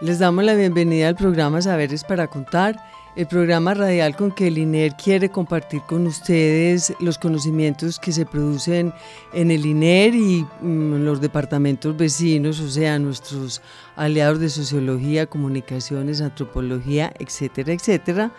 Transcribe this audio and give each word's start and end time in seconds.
Les 0.00 0.20
damos 0.20 0.44
la 0.44 0.54
bienvenida 0.54 1.08
al 1.08 1.16
programa 1.16 1.60
Saberes 1.60 2.04
para 2.04 2.28
Contar, 2.28 2.76
el 3.16 3.26
programa 3.26 3.74
radial 3.74 4.14
con 4.14 4.30
que 4.30 4.46
el 4.46 4.56
INER 4.56 4.94
quiere 4.94 5.28
compartir 5.28 5.82
con 5.88 6.06
ustedes 6.06 6.94
los 7.00 7.18
conocimientos 7.18 7.98
que 7.98 8.12
se 8.12 8.24
producen 8.24 8.94
en 9.32 9.50
el 9.50 9.66
INER 9.66 10.14
y 10.14 10.46
mm, 10.60 11.02
los 11.02 11.20
departamentos 11.20 11.96
vecinos, 11.96 12.60
o 12.60 12.68
sea, 12.68 13.00
nuestros 13.00 13.60
aliados 13.96 14.38
de 14.38 14.50
sociología, 14.50 15.26
comunicaciones, 15.26 16.20
antropología, 16.20 17.12
etcétera, 17.18 17.72
etcétera. 17.72 18.30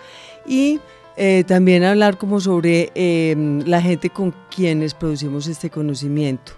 Y 0.48 0.80
eh, 1.18 1.44
también 1.46 1.84
hablar 1.84 2.18
como 2.18 2.40
sobre 2.40 2.90
em, 2.96 3.60
la 3.66 3.82
gente 3.82 4.10
con 4.10 4.34
quienes 4.50 4.94
producimos 4.94 5.48
este 5.48 5.70
conocimiento. 5.70 6.54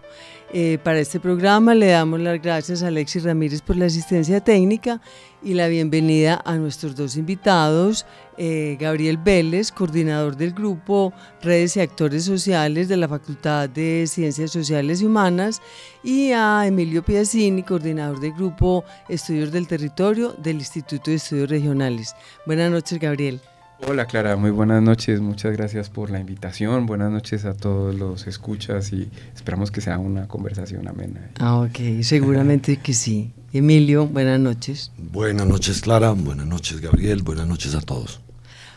Eh, 0.54 0.80
para 0.84 1.00
este 1.00 1.22
programa 1.22 1.74
le 1.74 1.88
damos 1.88 2.20
las 2.20 2.42
gracias 2.42 2.84
a 2.84 2.88
Alexis 2.88 3.24
Ramírez 3.24 3.62
por 3.62 3.78
la 3.78 3.86
asistencia 3.86 4.42
técnica 4.42 5.00
y 5.42 5.54
la 5.54 5.70
bienvenida 5.70 6.42
a 6.44 6.58
nuestros 6.58 6.94
dos 6.94 7.16
invitados, 7.16 8.06
eh, 8.38 8.76
Gabriel 8.78 9.18
Vélez, 9.18 9.72
coordinador 9.72 10.36
del 10.36 10.52
grupo 10.52 11.14
Redes 11.42 11.78
y 11.78 11.80
Actores 11.80 12.26
Sociales 12.26 12.90
de 12.90 12.98
la 12.98 13.08
Facultad 13.08 13.70
de 13.70 14.06
Ciencias 14.08 14.52
Sociales 14.52 15.02
y 15.02 15.06
Humanas, 15.06 15.62
y 16.04 16.32
a 16.34 16.68
Emilio 16.68 17.02
Piazzini, 17.02 17.64
coordinador 17.64 18.20
del 18.20 18.34
grupo 18.34 18.84
Estudios 19.08 19.54
del 19.54 19.68
Territorio 19.68 20.34
del 20.34 20.58
Instituto 20.58 21.12
de 21.12 21.16
Estudios 21.16 21.50
Regionales. 21.50 22.14
Buenas 22.46 22.70
noches, 22.70 23.00
Gabriel. 23.00 23.40
Hola 23.88 24.06
Clara, 24.06 24.36
muy 24.36 24.52
buenas 24.52 24.82
noches, 24.82 25.20
muchas 25.22 25.54
gracias 25.58 25.90
por 25.90 26.12
la 26.12 26.20
invitación, 26.20 26.86
buenas 26.86 27.12
noches 27.12 27.46
a 27.46 27.54
todos 27.54 27.96
los 27.96 28.28
escuchas 28.28 28.94
y 28.94 29.10
esperamos 29.36 29.72
que 29.72 29.82
sea 29.82 29.98
una 29.98 30.28
conversación 30.28 30.88
amena. 30.88 31.32
Ah, 31.40 31.58
ok, 31.58 32.04
seguramente 32.04 32.78
que 32.78 32.94
sí. 32.94 33.32
Emilio, 33.52 34.08
buenas 34.08 34.40
noches. 34.40 34.92
Buenas 34.98 35.48
noches 35.48 35.82
Clara, 35.82 36.12
buenas 36.12 36.46
noches 36.46 36.80
Gabriel, 36.80 37.24
buenas 37.24 37.48
noches 37.48 37.76
a 37.76 37.82
todos. 37.82 38.22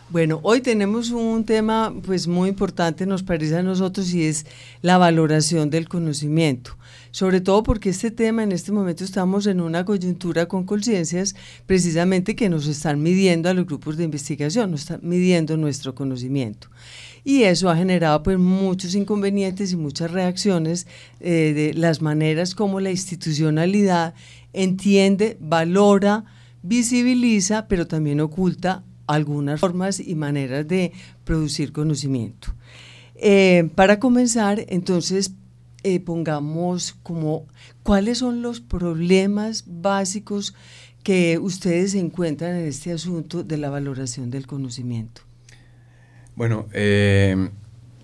Bueno, 0.09 0.39
hoy 0.43 0.61
tenemos 0.61 1.09
un 1.09 1.45
tema 1.45 1.93
pues 2.05 2.27
muy 2.27 2.49
importante, 2.49 3.05
nos 3.05 3.23
parece 3.23 3.57
a 3.57 3.63
nosotros, 3.63 4.13
y 4.13 4.23
es 4.25 4.45
la 4.81 4.97
valoración 4.97 5.69
del 5.69 5.89
conocimiento 5.89 6.77
sobre 7.15 7.39
todo 7.39 7.63
porque 7.63 7.91
este 7.91 8.11
tema 8.11 8.43
en 8.43 8.51
este 8.51 8.73
momento 8.73 9.05
estamos 9.05 9.47
en 9.47 9.61
una 9.61 9.85
coyuntura 9.85 10.47
con 10.49 10.65
conciencias 10.65 11.33
precisamente 11.65 12.35
que 12.35 12.49
nos 12.49 12.67
están 12.67 13.01
midiendo 13.01 13.47
a 13.47 13.53
los 13.53 13.65
grupos 13.65 13.95
de 13.95 14.03
investigación, 14.03 14.71
nos 14.71 14.81
están 14.81 14.99
midiendo 15.01 15.55
nuestro 15.55 15.95
conocimiento. 15.95 16.67
Y 17.23 17.43
eso 17.43 17.69
ha 17.69 17.77
generado 17.77 18.21
pues 18.21 18.37
muchos 18.37 18.95
inconvenientes 18.95 19.71
y 19.71 19.77
muchas 19.77 20.11
reacciones 20.11 20.87
eh, 21.21 21.53
de 21.55 21.73
las 21.73 22.01
maneras 22.01 22.53
como 22.53 22.81
la 22.81 22.91
institucionalidad 22.91 24.13
entiende, 24.51 25.37
valora, 25.39 26.25
visibiliza, 26.63 27.69
pero 27.69 27.87
también 27.87 28.19
oculta 28.19 28.83
algunas 29.07 29.59
formas 29.59 29.99
y 29.99 30.15
maneras 30.15 30.67
de 30.67 30.91
producir 31.23 31.71
conocimiento. 31.71 32.53
Eh, 33.15 33.69
para 33.75 33.99
comenzar, 33.99 34.65
entonces, 34.67 35.31
eh, 35.83 35.99
pongamos 35.99 36.93
como 37.03 37.47
cuáles 37.83 38.17
son 38.17 38.41
los 38.41 38.59
problemas 38.59 39.63
básicos 39.67 40.55
que 41.03 41.37
ustedes 41.37 41.93
encuentran 41.93 42.55
en 42.55 42.65
este 42.65 42.91
asunto 42.91 43.43
de 43.43 43.57
la 43.57 43.69
valoración 43.69 44.31
del 44.31 44.47
conocimiento. 44.47 45.21
Bueno, 46.35 46.65
eh, 46.73 47.49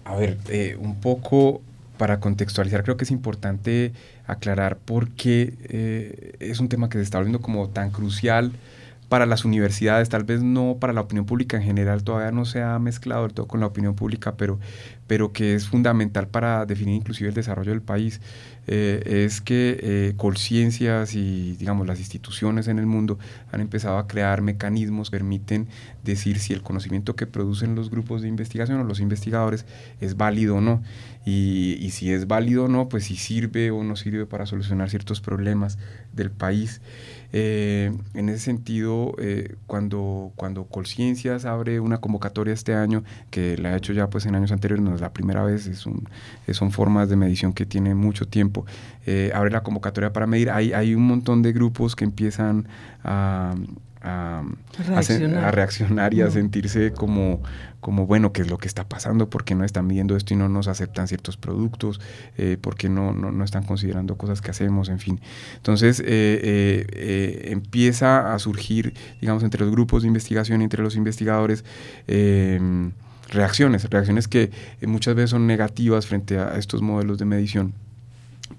a 0.05 0.15
ver, 0.15 0.37
un 0.79 1.01
poco 1.01 1.61
para 1.97 2.19
contextualizar, 2.19 2.83
creo 2.83 2.97
que 2.97 3.03
es 3.03 3.11
importante 3.11 3.91
aclarar 4.25 4.77
por 4.77 5.09
qué 5.09 6.35
es 6.39 6.59
un 6.59 6.69
tema 6.69 6.89
que 6.89 6.99
se 6.99 7.03
está 7.03 7.17
volviendo 7.17 7.41
como 7.41 7.69
tan 7.69 7.91
crucial 7.91 8.53
para 9.11 9.25
las 9.25 9.43
universidades, 9.43 10.07
tal 10.07 10.23
vez 10.23 10.41
no 10.41 10.77
para 10.79 10.93
la 10.93 11.01
opinión 11.01 11.25
pública 11.25 11.57
en 11.57 11.63
general, 11.63 12.01
todavía 12.05 12.31
no 12.31 12.45
se 12.45 12.61
ha 12.61 12.79
mezclado 12.79 13.23
del 13.23 13.33
todo 13.33 13.45
con 13.45 13.59
la 13.59 13.65
opinión 13.65 13.93
pública, 13.93 14.37
pero, 14.37 14.57
pero 15.11 15.33
que 15.33 15.55
es 15.55 15.67
fundamental 15.67 16.29
para 16.29 16.65
definir 16.65 16.95
inclusive 16.95 17.27
el 17.27 17.35
desarrollo 17.35 17.71
del 17.71 17.81
país, 17.81 18.21
eh, 18.65 19.25
es 19.25 19.41
que 19.41 19.77
eh, 19.83 20.13
conciencias 20.15 21.15
y 21.15 21.57
digamos 21.57 21.85
las 21.85 21.99
instituciones 21.99 22.69
en 22.69 22.79
el 22.79 22.85
mundo 22.85 23.19
han 23.51 23.59
empezado 23.59 23.97
a 23.97 24.07
crear 24.07 24.41
mecanismos 24.41 25.09
que 25.09 25.17
permiten 25.17 25.67
decir 26.05 26.39
si 26.39 26.53
el 26.53 26.61
conocimiento 26.61 27.17
que 27.17 27.27
producen 27.27 27.75
los 27.75 27.89
grupos 27.89 28.21
de 28.21 28.29
investigación 28.29 28.79
o 28.79 28.85
los 28.85 29.01
investigadores 29.01 29.65
es 29.99 30.15
válido 30.15 30.55
o 30.55 30.61
no. 30.61 30.81
Y, 31.23 31.89
si 31.91 32.11
es 32.11 32.25
válido 32.25 32.65
o 32.65 32.67
no, 32.67 32.89
pues 32.89 33.03
si 33.03 33.15
sirve 33.15 33.69
o 33.69 33.83
no 33.83 33.95
sirve 33.95 34.25
para 34.25 34.45
solucionar 34.45 34.89
ciertos 34.89 35.21
problemas 35.21 35.77
del 36.13 36.31
país. 36.31 36.81
Eh, 37.33 37.91
en 38.13 38.29
ese 38.29 38.39
sentido, 38.39 39.13
eh, 39.19 39.55
cuando, 39.67 40.31
cuando 40.35 40.65
Colciencias 40.65 41.45
abre 41.45 41.79
una 41.79 41.99
convocatoria 41.99 42.53
este 42.53 42.73
año, 42.73 43.03
que 43.29 43.57
la 43.57 43.69
ha 43.69 43.77
hecho 43.77 43.93
ya 43.93 44.09
pues 44.09 44.25
en 44.25 44.35
años 44.35 44.51
anteriores, 44.51 44.83
no 44.83 44.95
es 44.95 45.00
la 45.01 45.11
primera 45.11 45.43
vez, 45.43 45.67
es 45.67 45.85
un, 45.85 46.07
son 46.51 46.71
formas 46.71 47.09
de 47.09 47.15
medición 47.15 47.53
que 47.53 47.65
tienen 47.65 47.97
mucho 47.97 48.27
tiempo, 48.27 48.65
eh, 49.05 49.31
abre 49.33 49.51
la 49.51 49.63
convocatoria 49.63 50.13
para 50.13 50.27
medir, 50.27 50.49
hay, 50.49 50.73
hay 50.73 50.95
un 50.95 51.05
montón 51.07 51.41
de 51.41 51.51
grupos 51.51 51.95
que 51.95 52.05
empiezan 52.05 52.67
a 53.03 53.55
a, 54.03 54.43
reaccionar. 55.51 56.13
y 56.13 56.21
a 56.21 56.31
sentirse 56.31 56.91
como, 56.91 57.41
como, 57.79 58.07
bueno, 58.07 58.33
¿qué 58.33 58.41
es 58.41 58.49
lo 58.49 58.57
que 58.57 58.67
está 58.67 58.87
pasando? 58.87 59.29
¿Por 59.29 59.43
qué 59.43 59.53
no 59.53 59.63
están 59.63 59.87
viendo 59.87 60.15
esto 60.15 60.33
y 60.33 60.37
no 60.37 60.49
nos 60.49 60.67
aceptan 60.67 61.07
ciertos 61.07 61.37
productos? 61.37 62.01
Eh, 62.37 62.57
¿Por 62.59 62.75
qué 62.75 62.89
no, 62.89 63.13
no, 63.13 63.43
están 63.43 63.63
considerando 63.63 64.17
cosas 64.17 64.41
que 64.41 64.51
hacemos? 64.51 64.89
En 64.89 64.99
fin. 64.99 65.19
Entonces, 65.55 65.99
eh, 65.99 66.05
eh, 66.05 67.49
empieza 67.51 68.33
a 68.33 68.39
surgir, 68.39 68.93
digamos, 69.19 69.43
entre 69.43 69.61
los 69.61 69.71
grupos 69.71 70.01
de 70.01 70.07
investigación, 70.07 70.61
entre 70.61 70.81
los 70.81 70.95
investigadores, 70.95 71.63
reacciones, 73.31 73.89
reacciones 73.89 74.27
que 74.27 74.51
muchas 74.81 75.15
veces 75.15 75.31
son 75.31 75.47
negativas 75.47 76.05
frente 76.05 76.37
a 76.37 76.57
estos 76.57 76.81
modelos 76.81 77.17
de 77.17 77.25
medición 77.25 77.73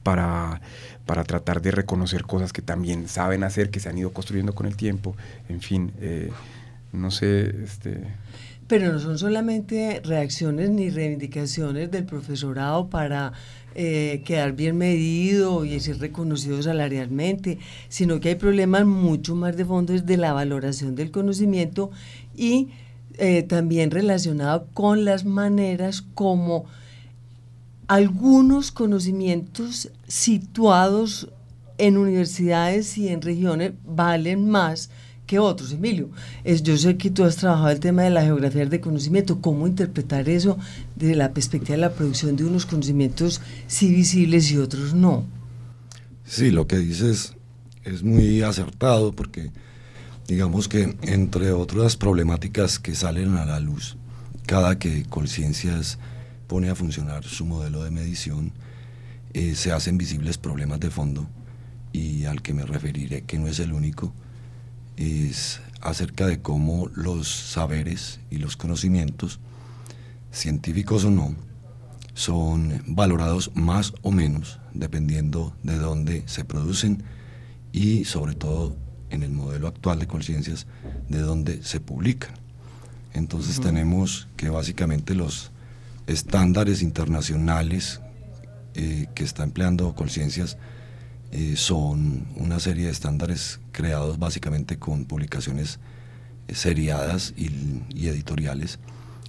para 0.02 0.60
para 1.06 1.24
tratar 1.24 1.62
de 1.62 1.70
reconocer 1.70 2.22
cosas 2.22 2.52
que 2.52 2.62
también 2.62 3.08
saben 3.08 3.44
hacer, 3.44 3.70
que 3.70 3.80
se 3.80 3.88
han 3.88 3.98
ido 3.98 4.12
construyendo 4.12 4.54
con 4.54 4.66
el 4.66 4.76
tiempo, 4.76 5.16
en 5.48 5.60
fin, 5.60 5.92
eh, 6.00 6.30
no 6.92 7.10
sé, 7.10 7.54
este... 7.64 7.98
Pero 8.68 8.92
no 8.92 9.00
son 9.00 9.18
solamente 9.18 10.00
reacciones 10.04 10.70
ni 10.70 10.88
reivindicaciones 10.88 11.90
del 11.90 12.04
profesorado 12.04 12.88
para 12.88 13.32
eh, 13.74 14.22
quedar 14.24 14.52
bien 14.52 14.78
medido 14.78 15.64
y 15.64 15.78
ser 15.80 15.98
reconocido 15.98 16.62
salarialmente, 16.62 17.58
sino 17.88 18.20
que 18.20 18.30
hay 18.30 18.34
problemas 18.36 18.86
mucho 18.86 19.34
más 19.34 19.56
de 19.56 19.66
fondo 19.66 19.92
de 19.92 20.16
la 20.16 20.32
valoración 20.32 20.94
del 20.94 21.10
conocimiento 21.10 21.90
y 22.34 22.68
eh, 23.18 23.42
también 23.42 23.90
relacionado 23.90 24.66
con 24.74 25.04
las 25.04 25.24
maneras 25.24 26.02
como 26.14 26.66
algunos 27.88 28.72
conocimientos 28.72 29.90
situados 30.06 31.28
en 31.78 31.98
universidades 31.98 32.96
y 32.96 33.08
en 33.08 33.22
regiones 33.22 33.72
valen 33.84 34.48
más 34.48 34.90
que 35.26 35.38
otros, 35.38 35.72
Emilio. 35.72 36.10
Es, 36.44 36.62
yo 36.62 36.76
sé 36.76 36.96
que 36.96 37.10
tú 37.10 37.24
has 37.24 37.36
trabajado 37.36 37.70
el 37.70 37.80
tema 37.80 38.02
de 38.02 38.10
la 38.10 38.22
geografía 38.22 38.66
de 38.66 38.80
conocimiento, 38.80 39.40
cómo 39.40 39.66
interpretar 39.66 40.28
eso 40.28 40.58
desde 40.96 41.16
la 41.16 41.32
perspectiva 41.32 41.76
de 41.76 41.80
la 41.80 41.92
producción 41.92 42.36
de 42.36 42.44
unos 42.44 42.66
conocimientos 42.66 43.40
sí 43.66 43.92
visibles 43.92 44.50
y 44.50 44.58
otros 44.58 44.94
no. 44.94 45.24
Sí, 46.24 46.50
lo 46.50 46.66
que 46.66 46.78
dices 46.78 47.34
es 47.84 48.02
muy 48.02 48.42
acertado 48.42 49.12
porque 49.12 49.50
digamos 50.28 50.68
que 50.68 50.96
entre 51.02 51.52
otras 51.52 51.96
problemáticas 51.96 52.78
que 52.78 52.94
salen 52.94 53.36
a 53.36 53.44
la 53.44 53.60
luz 53.60 53.96
cada 54.46 54.78
que 54.78 55.04
conciencias 55.04 55.98
pone 56.46 56.68
a 56.68 56.74
funcionar 56.74 57.24
su 57.24 57.46
modelo 57.46 57.84
de 57.84 57.90
medición, 57.90 58.52
eh, 59.32 59.54
se 59.54 59.72
hacen 59.72 59.96
visibles 59.96 60.36
problemas 60.36 60.80
de 60.80 60.90
fondo 60.90 61.28
y 61.92 62.24
al 62.24 62.42
que 62.42 62.54
me 62.54 62.64
referiré, 62.64 63.22
que 63.22 63.38
no 63.38 63.46
es 63.46 63.58
el 63.60 63.72
único, 63.72 64.12
es 64.96 65.60
acerca 65.80 66.26
de 66.26 66.40
cómo 66.40 66.88
los 66.94 67.28
saberes 67.28 68.20
y 68.30 68.36
los 68.36 68.56
conocimientos, 68.56 69.40
científicos 70.30 71.04
o 71.04 71.10
no, 71.10 71.34
son 72.14 72.82
valorados 72.86 73.50
más 73.54 73.94
o 74.02 74.10
menos 74.10 74.60
dependiendo 74.74 75.56
de 75.62 75.78
dónde 75.78 76.24
se 76.26 76.44
producen 76.44 77.04
y 77.72 78.04
sobre 78.04 78.34
todo 78.34 78.76
en 79.12 79.22
el 79.22 79.30
modelo 79.30 79.68
actual 79.68 79.98
de 79.98 80.06
conciencias 80.06 80.66
de 81.08 81.20
dónde 81.20 81.62
se 81.62 81.78
publican. 81.78 82.32
Entonces 83.14 83.60
tenemos 83.60 84.26
que 84.36 84.48
básicamente 84.48 85.14
los 85.14 85.50
estándares 86.06 86.82
internacionales 86.82 88.00
eh, 88.74 89.06
que 89.14 89.22
está 89.22 89.44
empleando 89.44 89.94
conciencias 89.94 90.56
eh, 91.30 91.54
son 91.56 92.26
una 92.36 92.58
serie 92.58 92.86
de 92.86 92.90
estándares 92.90 93.60
creados 93.70 94.18
básicamente 94.18 94.78
con 94.78 95.04
publicaciones 95.04 95.78
eh, 96.48 96.54
seriadas 96.54 97.34
y, 97.36 97.46
editoriales 98.06 98.78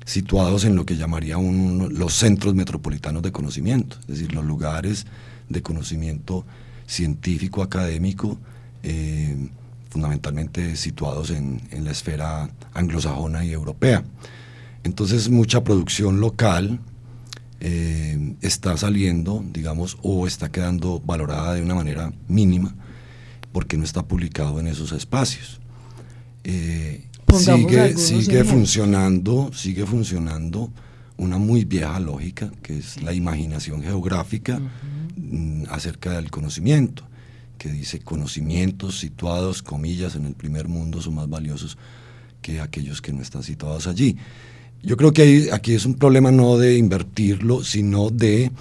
situados 0.06 0.65
en 0.65 0.75
lo 0.75 0.86
que 0.86 0.97
llamaría 0.97 1.38
los 1.38 2.13
centros 2.13 2.56
metropolitanos 2.56 3.21
de 3.21 3.31
conocimiento, 3.31 3.97
es 4.01 4.07
decir, 4.07 4.33
los 4.33 4.44
lugares 4.44 5.06
de 5.47 5.62
conocimiento 5.62 6.45
científico, 6.88 7.63
académico, 7.63 8.38
fundamentalmente 9.94 10.75
situados 10.75 11.30
en, 11.30 11.62
la 11.86 11.92
esfera 11.92 12.50
anglosajona 12.74 13.45
y 13.45 13.51
europea. 13.51 14.04
Entonces 14.84 15.30
mucha 15.30 15.63
producción 15.63 16.19
local 16.19 16.80
eh, 17.60 18.36
está 18.42 18.75
saliendo, 18.75 19.45
digamos, 19.54 19.98
o 20.01 20.25
está 20.25 20.51
quedando 20.51 21.00
valorada 21.00 21.54
de 21.54 21.62
una 21.62 21.75
manera 21.75 22.12
mínima 22.28 22.74
porque 23.51 23.78
no 23.78 23.84
está 23.84 24.01
publicado 24.04 24.60
en 24.60 24.66
esos 24.66 24.92
espacios. 24.92 25.62
Eh, 26.44 27.06
sigue 27.38 27.96
sigue 27.96 28.44
funcionando, 28.44 29.51
sigue 29.54 29.86
funcionando 29.86 30.72
una 31.18 31.38
muy 31.38 31.66
vieja 31.66 32.00
lógica 32.00 32.51
que 32.63 32.80
es 32.80 33.01
la 33.04 33.13
imaginación 33.13 33.84
geográfica 33.84 34.60
mm, 35.16 35.66
acerca 35.69 36.13
del 36.13 36.31
conocimiento 36.31 37.06
que 37.57 37.69
dice 37.69 38.00
conocimientos 38.00 39.00
situados, 39.00 39.63
comillas, 39.63 40.15
en 40.15 40.25
el 40.25 40.33
primer 40.33 40.67
mundo 40.67 41.01
son 41.01 41.15
más 41.15 41.29
valiosos 41.29 41.77
que 42.41 42.59
aquellos 42.59 43.01
que 43.01 43.13
no 43.13 43.21
están 43.21 43.44
situados 43.44 43.88
allí. 43.88 44.17
Yo 44.81 44.97
creo 44.97 45.13
que 45.13 45.50
aquí 45.53 45.73
es 45.73 45.85
un 45.85 45.94
problema 45.94 46.29
no 46.29 46.57
de 46.57 46.77
invertirlo, 46.77 47.63
sino 47.63 48.09
de 48.09 48.51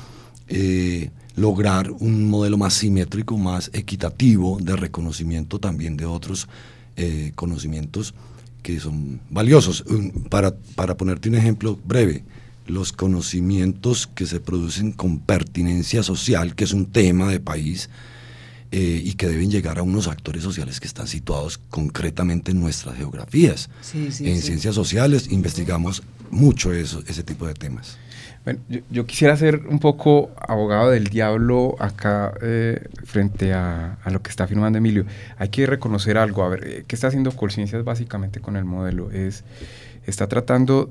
eh, 0.48 1.10
lograr 1.34 1.90
un 1.90 2.30
modelo 2.30 2.56
más 2.56 2.74
simétrico, 2.74 3.36
más 3.36 3.70
equitativo 3.72 4.58
de 4.60 4.76
reconocimiento 4.76 5.58
también 5.58 5.96
de 5.96 6.06
otros 6.06 6.48
eh, 6.96 7.32
conocimientos 7.34 8.14
que 8.62 8.78
son 8.78 9.20
valiosos. 9.30 9.84
Para, 10.30 10.54
para 10.76 10.96
ponerte 10.96 11.28
un 11.28 11.34
ejemplo 11.34 11.78
breve, 11.84 12.22
los 12.66 12.92
conocimientos 12.92 14.06
que 14.06 14.26
se 14.26 14.40
producen 14.40 14.92
con 14.92 15.18
pertinencia 15.18 16.02
social, 16.02 16.54
que 16.54 16.64
es 16.64 16.72
un 16.72 16.86
tema 16.86 17.28
de 17.28 17.40
país, 17.40 17.90
eh, 18.74 19.02
y 19.04 19.12
que 19.14 19.28
deben 19.28 19.50
llegar 19.50 19.78
a 19.78 19.82
unos 19.82 20.08
actores 20.08 20.42
sociales 20.42 20.80
que 20.80 20.86
están 20.86 21.06
situados 21.06 21.58
concretamente 21.68 22.52
en 22.52 22.60
nuestras 22.60 22.96
geografías. 22.96 23.68
en 23.92 24.40
ciencias 24.40 24.74
sociales 24.74 25.28
investigamos 25.30 26.02
mucho 26.30 26.72
eso, 26.72 27.04
ese 27.06 27.22
tipo 27.22 27.46
de 27.46 27.52
temas. 27.52 27.98
Bueno, 28.44 28.60
yo, 28.90 29.04
quisiera 29.04 29.36
ser 29.36 29.66
un 29.68 29.78
poco 29.78 30.30
abogado 30.36 30.90
del 30.90 31.08
diablo 31.08 31.76
acá 31.78 32.32
eh, 32.40 32.88
frente 33.04 33.52
a, 33.52 33.98
a, 34.02 34.10
lo 34.10 34.22
que 34.22 34.30
está 34.30 34.44
afirmando 34.44 34.78
Emilio. 34.78 35.04
Hay 35.36 35.50
que 35.50 35.66
reconocer 35.66 36.16
algo. 36.16 36.42
A 36.42 36.48
ver, 36.48 36.66
eh, 36.66 36.84
¿qué 36.88 36.96
está 36.96 37.08
haciendo 37.08 37.30
Colciencias 37.32 37.84
básicamente 37.84 38.40
con 38.40 38.56
el 38.56 38.64
modelo? 38.64 39.10
Es, 39.10 39.44
está 40.06 40.26
tratando 40.26 40.90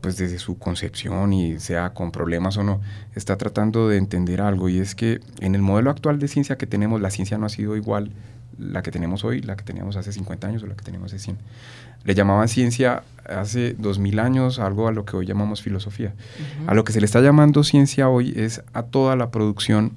pues 0.00 0.16
desde 0.16 0.38
su 0.38 0.58
concepción 0.58 1.32
y 1.32 1.58
sea 1.58 1.90
con 1.90 2.12
problemas 2.12 2.56
o 2.56 2.62
no, 2.62 2.80
está 3.14 3.36
tratando 3.36 3.88
de 3.88 3.98
entender 3.98 4.40
algo 4.40 4.68
y 4.68 4.78
es 4.78 4.94
que 4.94 5.20
en 5.40 5.54
el 5.54 5.62
modelo 5.62 5.90
actual 5.90 6.18
de 6.18 6.28
ciencia 6.28 6.56
que 6.56 6.66
tenemos, 6.66 7.00
la 7.00 7.10
ciencia 7.10 7.38
no 7.38 7.46
ha 7.46 7.48
sido 7.48 7.76
igual 7.76 8.12
la 8.58 8.82
que 8.82 8.90
tenemos 8.90 9.24
hoy, 9.24 9.40
la 9.40 9.56
que 9.56 9.64
teníamos 9.64 9.96
hace 9.96 10.12
50 10.12 10.46
años 10.46 10.62
o 10.62 10.66
la 10.66 10.74
que 10.74 10.84
teníamos 10.84 11.12
hace 11.12 11.24
100. 11.24 11.38
Le 12.04 12.14
llamaban 12.14 12.48
ciencia 12.48 13.02
hace 13.24 13.74
2000 13.78 14.18
años 14.18 14.58
algo 14.58 14.88
a 14.88 14.92
lo 14.92 15.04
que 15.04 15.16
hoy 15.16 15.26
llamamos 15.26 15.62
filosofía. 15.62 16.14
A 16.66 16.74
lo 16.74 16.84
que 16.84 16.92
se 16.92 17.00
le 17.00 17.06
está 17.06 17.20
llamando 17.20 17.64
ciencia 17.64 18.08
hoy 18.08 18.32
es 18.36 18.62
a 18.72 18.82
toda 18.82 19.16
la 19.16 19.30
producción 19.30 19.92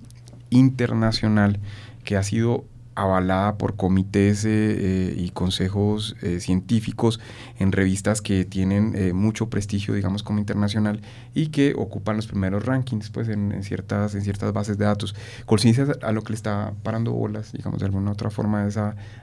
internacional 0.50 1.60
que 2.04 2.18
ha 2.18 2.24
sido 2.24 2.64
avalada 2.96 3.58
por 3.58 3.76
comités 3.76 4.46
eh, 4.46 4.50
eh, 4.50 5.16
y 5.18 5.30
consejos 5.30 6.16
eh, 6.22 6.40
científicos 6.40 7.20
en 7.60 7.74
revistas 7.74 8.22
que 8.22 8.46
tienen 8.46 9.16
mucho 9.16 9.50
prestigio, 9.50 9.94
digamos, 9.94 10.24
como 10.24 10.40
internacional 10.40 11.02
y 11.34 11.48
que 11.48 11.74
ocupan 11.76 12.16
los 12.16 12.28
primeros 12.28 12.66
rankings, 12.66 13.10
pues, 13.10 13.28
en, 13.28 13.62
ciertas, 13.64 14.16
en 14.16 14.22
ciertas 14.22 14.54
bases 14.54 14.78
de 14.78 14.86
datos. 14.86 15.16
Colciencias 15.46 15.90
a 16.02 16.12
lo 16.12 16.22
que 16.24 16.32
le 16.32 16.36
está 16.36 16.74
parando 16.84 17.12
bolas, 17.12 17.52
digamos, 17.52 17.80
de 17.80 17.86
alguna 17.86 18.12
otra 18.12 18.30
forma, 18.30 18.68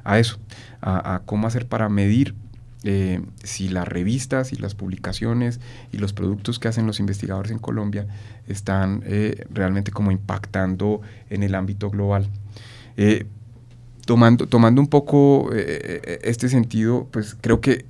a, 0.05 0.19
eso, 0.19 0.39
a, 0.81 1.23
cómo 1.25 1.47
hacer 1.47 1.67
para 1.67 1.89
medir 1.89 2.35
si 3.45 3.69
las 3.69 3.87
revistas 3.87 4.53
y 4.53 4.57
las 4.57 4.75
publicaciones 4.75 5.61
y 5.93 5.99
los 5.99 6.13
productos 6.13 6.59
que 6.59 6.67
hacen 6.67 6.85
los 6.85 6.99
investigadores 6.99 7.53
en 7.53 7.61
Colombia 7.61 8.09
están 8.49 9.05
realmente 9.51 9.93
como 9.93 10.11
impactando 10.11 11.01
en 11.31 11.45
el 11.45 11.55
ámbito 11.55 11.91
global 11.91 12.29
tomando, 14.07 14.47
tomando 14.47 14.81
un 14.81 14.89
poco 14.89 15.51
eh, 15.53 16.01
eh, 16.05 16.21
este 16.25 16.49
sentido, 16.49 17.09
pues 17.11 17.37
creo 17.41 17.61
que 17.61 17.87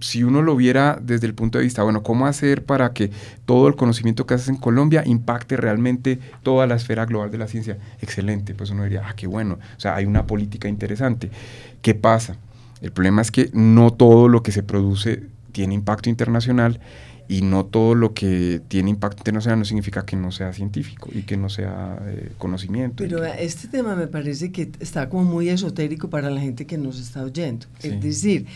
si 0.00 0.24
uno 0.24 0.42
lo 0.42 0.56
viera 0.56 0.98
desde 1.00 1.26
el 1.26 1.34
punto 1.34 1.58
de 1.58 1.64
vista, 1.64 1.82
bueno, 1.82 2.02
¿cómo 2.02 2.26
hacer 2.26 2.64
para 2.64 2.92
que 2.92 3.10
todo 3.44 3.68
el 3.68 3.76
conocimiento 3.76 4.26
que 4.26 4.34
haces 4.34 4.48
en 4.48 4.56
Colombia 4.56 5.02
impacte 5.04 5.56
realmente 5.56 6.18
toda 6.42 6.66
la 6.66 6.76
esfera 6.76 7.04
global 7.04 7.30
de 7.30 7.38
la 7.38 7.48
ciencia? 7.48 7.78
Excelente, 8.00 8.54
pues 8.54 8.70
uno 8.70 8.84
diría, 8.84 9.02
ah, 9.06 9.14
qué 9.14 9.26
bueno, 9.26 9.58
o 9.76 9.80
sea, 9.80 9.94
hay 9.96 10.06
una 10.06 10.26
política 10.26 10.68
interesante. 10.68 11.30
¿Qué 11.82 11.94
pasa? 11.94 12.36
El 12.80 12.92
problema 12.92 13.20
es 13.20 13.30
que 13.30 13.50
no 13.52 13.92
todo 13.92 14.28
lo 14.28 14.42
que 14.42 14.52
se 14.52 14.62
produce 14.62 15.24
tiene 15.52 15.74
impacto 15.74 16.08
internacional 16.08 16.80
y 17.30 17.42
no 17.42 17.64
todo 17.64 17.94
lo 17.94 18.12
que 18.12 18.60
tiene 18.66 18.90
impacto 18.90 19.20
internacional 19.20 19.60
no 19.60 19.64
significa 19.64 20.04
que 20.04 20.16
no 20.16 20.32
sea 20.32 20.52
científico 20.52 21.10
y 21.14 21.22
que 21.22 21.36
no 21.36 21.48
sea 21.48 21.96
eh, 22.08 22.32
conocimiento. 22.38 22.96
Pero 22.96 23.24
este 23.24 23.68
tema 23.68 23.94
me 23.94 24.08
parece 24.08 24.50
que 24.50 24.72
está 24.80 25.08
como 25.08 25.22
muy 25.22 25.48
esotérico 25.48 26.10
para 26.10 26.28
la 26.28 26.40
gente 26.40 26.66
que 26.66 26.76
nos 26.76 26.98
está 26.98 27.22
oyendo. 27.22 27.66
Es 27.84 28.02
decir, 28.02 28.46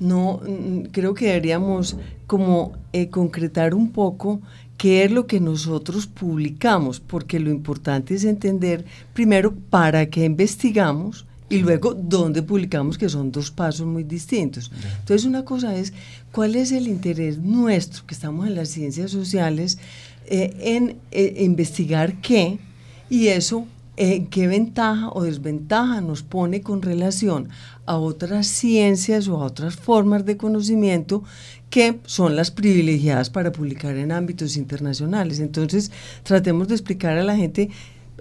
no 0.00 0.40
mm, 0.44 0.86
creo 0.90 1.14
que 1.14 1.26
deberíamos 1.26 1.96
como 2.26 2.72
eh, 2.92 3.08
concretar 3.08 3.72
un 3.72 3.92
poco 3.92 4.40
qué 4.78 5.04
es 5.04 5.12
lo 5.12 5.28
que 5.28 5.38
nosotros 5.38 6.08
publicamos, 6.08 6.98
porque 6.98 7.38
lo 7.38 7.50
importante 7.50 8.16
es 8.16 8.24
entender 8.24 8.84
primero 9.12 9.54
para 9.70 10.06
qué 10.06 10.24
investigamos 10.24 11.24
y 11.48 11.58
luego 11.58 11.94
dónde 11.94 12.42
publicamos, 12.42 12.98
que 12.98 13.08
son 13.08 13.30
dos 13.30 13.50
pasos 13.50 13.86
muy 13.86 14.04
distintos. 14.04 14.70
Entonces, 15.00 15.26
una 15.26 15.44
cosa 15.44 15.76
es 15.76 15.92
cuál 16.32 16.56
es 16.56 16.72
el 16.72 16.88
interés 16.88 17.38
nuestro, 17.38 18.06
que 18.06 18.14
estamos 18.14 18.46
en 18.46 18.54
las 18.54 18.70
ciencias 18.70 19.10
sociales, 19.10 19.78
eh, 20.26 20.56
en 20.60 20.96
eh, 21.10 21.36
investigar 21.40 22.20
qué, 22.20 22.58
y 23.10 23.28
eso 23.28 23.66
en 23.96 24.26
qué 24.26 24.48
ventaja 24.48 25.10
o 25.12 25.22
desventaja 25.22 26.00
nos 26.00 26.22
pone 26.22 26.62
con 26.62 26.82
relación 26.82 27.48
a 27.86 27.96
otras 27.96 28.46
ciencias 28.46 29.28
o 29.28 29.36
a 29.36 29.44
otras 29.44 29.76
formas 29.76 30.24
de 30.24 30.36
conocimiento 30.36 31.22
que 31.70 32.00
son 32.04 32.36
las 32.36 32.50
privilegiadas 32.50 33.30
para 33.30 33.52
publicar 33.52 33.96
en 33.96 34.12
ámbitos 34.12 34.56
internacionales. 34.56 35.40
Entonces, 35.40 35.90
tratemos 36.22 36.68
de 36.68 36.74
explicar 36.74 37.18
a 37.18 37.24
la 37.24 37.36
gente 37.36 37.70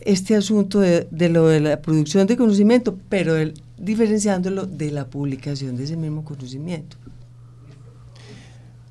este 0.05 0.35
asunto 0.35 0.79
de, 0.79 1.07
lo 1.29 1.47
de 1.47 1.59
la 1.59 1.81
producción 1.81 2.27
de 2.27 2.37
conocimiento, 2.37 2.97
pero 3.09 3.35
diferenciándolo 3.77 4.65
de 4.65 4.91
la 4.91 5.07
publicación 5.07 5.75
de 5.75 5.85
ese 5.85 5.97
mismo 5.97 6.23
conocimiento. 6.23 6.97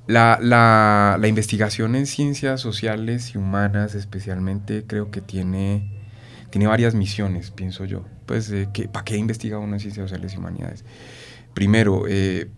La, 0.05 0.37
la, 0.41 1.17
la, 1.19 1.27
investigación 1.27 1.95
en 1.95 2.05
ciencias 2.05 2.59
sociales 2.59 3.33
y 3.33 3.37
humanas 3.37 3.95
especialmente 3.95 4.83
creo 4.85 5.11
que 5.11 5.21
tiene, 5.21 5.97
tiene 6.49 6.67
varias 6.67 6.93
misiones, 6.93 7.51
pienso 7.51 7.85
yo. 7.85 8.03
Pues, 8.25 8.51
eh, 8.51 8.67
¿para 8.91 9.05
qué 9.05 9.15
investiga 9.15 9.59
uno 9.59 9.73
en 9.73 9.79
ciencias 9.79 10.09
sociales 10.09 10.33
y 10.33 10.37
humanidades? 10.37 10.83
Primero, 11.53 12.03
eh, 12.07 12.49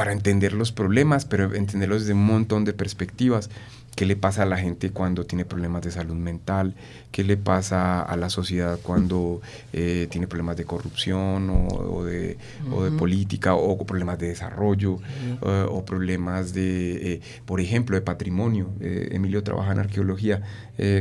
para 0.00 0.12
entender 0.12 0.54
los 0.54 0.72
problemas, 0.72 1.26
pero 1.26 1.54
entenderlos 1.54 2.00
desde 2.00 2.14
un 2.14 2.24
montón 2.24 2.64
de 2.64 2.72
perspectivas. 2.72 3.50
qué 3.94 4.06
le 4.06 4.16
pasa 4.16 4.44
a 4.44 4.46
la 4.46 4.56
gente 4.56 4.92
cuando 4.92 5.26
tiene 5.26 5.44
problemas 5.44 5.82
de 5.82 5.90
salud 5.90 6.14
mental, 6.14 6.74
qué 7.10 7.22
le 7.22 7.36
pasa 7.36 8.00
a 8.00 8.16
la 8.16 8.30
sociedad 8.30 8.78
cuando 8.82 9.42
eh, 9.74 10.06
tiene 10.10 10.26
problemas 10.26 10.56
de 10.56 10.64
corrupción 10.64 11.50
o, 11.50 12.02
de, 12.04 12.38
política 12.96 13.54
o 13.54 13.76
problemas 13.84 14.18
de 14.18 14.28
desarrollo 14.28 15.00
eh, 15.42 15.66
o 15.68 15.84
problemas 15.84 16.54
de, 16.54 17.14
eh, 17.14 17.20
por 17.44 17.60
ejemplo, 17.60 17.94
de 17.94 18.00
patrimonio. 18.00 18.70
Emilio 18.80 19.42
trabaja 19.42 19.72
en 19.72 19.80
arqueología, 19.80 20.40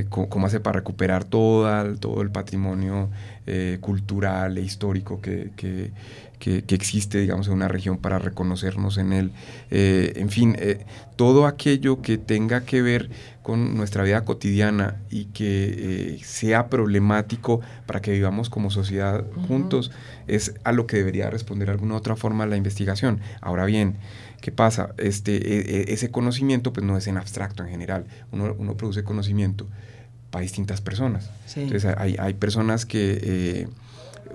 cómo 0.10 0.48
hace 0.48 0.60
para 0.60 0.80
recuperar 0.80 1.24
todo, 1.24 1.96
todo 2.00 2.22
el 2.22 2.32
patrimonio 2.32 3.10
cultural 3.80 4.58
e 4.58 4.62
histórico 4.62 5.22
que, 5.22 5.52
que, 5.56 5.92
existe, 6.40 7.20
digamos, 7.20 7.48
en 7.48 7.54
una 7.54 7.68
región 7.68 7.98
para 7.98 8.20
reconocernos 8.20 8.98
en 8.98 9.14
él. 9.14 9.32
Eh, 9.72 10.14
en 10.16 10.30
fin, 10.30 10.56
eh, 10.60 10.86
todo 11.16 11.46
aquello 11.46 12.02
que 12.02 12.18
tenga 12.18 12.62
que 12.62 12.82
ver 12.82 13.10
con 13.44 13.76
nuestra 13.76 14.04
vida 14.04 14.24
cotidiana 14.26 15.02
y 15.10 15.26
que 15.26 16.16
eh, 16.16 16.20
sea 16.24 16.70
problemático 16.70 17.62
para 17.86 18.02
que 18.02 18.12
vivamos 18.12 18.50
como 18.50 18.72
sociedad 18.72 19.26
juntos, 19.48 19.92
es 20.28 20.54
a 20.64 20.72
lo 20.72 20.88
que 20.88 20.98
debería 20.98 21.30
responder 21.30 21.68
de 21.68 21.74
alguna 21.74 21.96
otra 21.96 22.16
forma 22.16 22.46
la 22.46 22.58
investigación. 22.58 23.20
Ahora 23.42 23.66
bien, 23.66 23.96
¿qué 24.42 24.52
pasa? 24.52 24.94
Este, 24.98 25.36
e, 25.36 25.82
e, 25.82 25.94
ese 25.94 26.12
conocimiento 26.12 26.72
pues 26.72 26.86
no 26.86 26.96
es 26.96 27.08
en 27.08 27.18
abstracto 27.18 27.64
en 27.64 27.70
general, 27.70 28.06
uno, 28.32 28.56
uno 28.58 28.78
produce 28.78 29.04
conocimiento 29.04 29.68
para 30.30 30.44
distintas 30.44 30.80
personas. 30.80 31.32
Entonces 31.56 31.94
hay, 31.98 32.16
hay 32.20 32.36
personas 32.36 32.86
que 32.86 33.68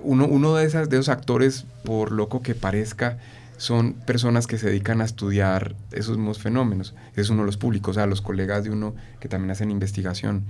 uno, 0.03 0.27
uno 0.27 0.55
de, 0.55 0.65
esas, 0.65 0.89
de 0.89 0.97
esos 0.97 1.09
actores, 1.09 1.65
por 1.83 2.11
loco 2.11 2.41
que 2.41 2.55
parezca, 2.55 3.17
son 3.57 3.93
personas 3.93 4.47
que 4.47 4.57
se 4.57 4.67
dedican 4.67 5.01
a 5.01 5.05
estudiar 5.05 5.75
esos 5.91 6.17
mismos 6.17 6.39
fenómenos. 6.39 6.93
es 7.15 7.29
uno 7.29 7.41
de 7.41 7.45
los 7.45 7.57
públicos, 7.57 7.95
o 7.95 7.99
sea, 7.99 8.05
los 8.05 8.21
colegas 8.21 8.63
de 8.63 8.69
uno 8.69 8.95
que 9.19 9.29
también 9.29 9.51
hacen 9.51 9.71
investigación. 9.71 10.45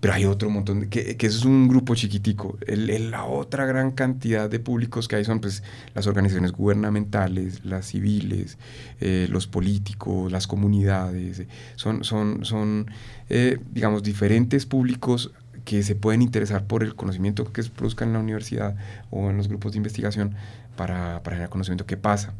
Pero 0.00 0.14
hay 0.14 0.24
otro 0.24 0.50
montón, 0.50 0.88
que, 0.88 1.16
que 1.16 1.26
es 1.26 1.44
un 1.44 1.68
grupo 1.68 1.94
chiquitico. 1.94 2.56
El, 2.66 3.10
la 3.10 3.24
otra 3.24 3.64
gran 3.64 3.90
cantidad 3.90 4.48
de 4.48 4.60
públicos 4.60 5.08
que 5.08 5.16
hay 5.16 5.24
son 5.24 5.40
pues, 5.40 5.62
las 5.94 6.06
organizaciones 6.06 6.52
gubernamentales, 6.52 7.64
las 7.64 7.86
civiles, 7.86 8.58
eh, 9.00 9.26
los 9.30 9.46
políticos, 9.46 10.30
las 10.30 10.46
comunidades. 10.46 11.42
Son, 11.76 12.04
son, 12.04 12.44
son 12.44 12.90
eh, 13.30 13.58
digamos, 13.72 14.02
diferentes 14.02 14.66
públicos 14.66 15.32
que 15.64 15.82
se 15.82 15.94
pueden 15.94 16.22
interesar 16.22 16.66
por 16.66 16.82
el 16.82 16.94
conocimiento 16.94 17.52
que 17.52 17.62
se 17.62 17.70
produzca 17.70 18.04
en 18.04 18.12
la 18.12 18.18
universidad 18.18 18.76
o 19.10 19.30
en 19.30 19.36
los 19.36 19.48
grupos 19.48 19.72
de 19.72 19.78
investigación 19.78 20.34
para, 20.76 21.22
para 21.22 21.36
generar 21.36 21.50
conocimiento 21.50 21.86
que 21.86 21.96
pasa. 21.96 22.34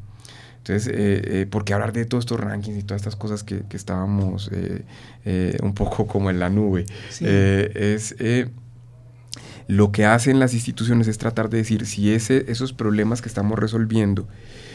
Entonces, 0.58 0.88
eh, 0.88 1.22
eh, 1.42 1.46
¿por 1.46 1.64
qué 1.64 1.74
hablar 1.74 1.92
de 1.92 2.06
todos 2.06 2.22
estos 2.24 2.40
rankings 2.40 2.78
y 2.78 2.82
todas 2.82 3.02
estas 3.02 3.16
cosas 3.16 3.44
que, 3.44 3.64
que 3.68 3.76
estábamos 3.76 4.50
eh, 4.52 5.58
un 5.62 5.74
poco 5.74 6.06
como 6.08 6.30
en 6.30 6.38
la 6.38 6.48
nube? 6.48 6.86
es 7.20 8.14
lo 9.66 9.92
que 9.92 10.04
hacen 10.04 10.38
las 10.38 10.52
instituciones 10.52 11.08
es 11.08 11.16
tratar 11.16 11.48
de 11.48 11.58
decir 11.58 11.86
si 11.86 12.12
ese, 12.12 12.50
esos 12.50 12.72
problemas 12.74 13.22
que 13.22 13.28
estamos 13.28 13.58
resolviendo 13.58 14.28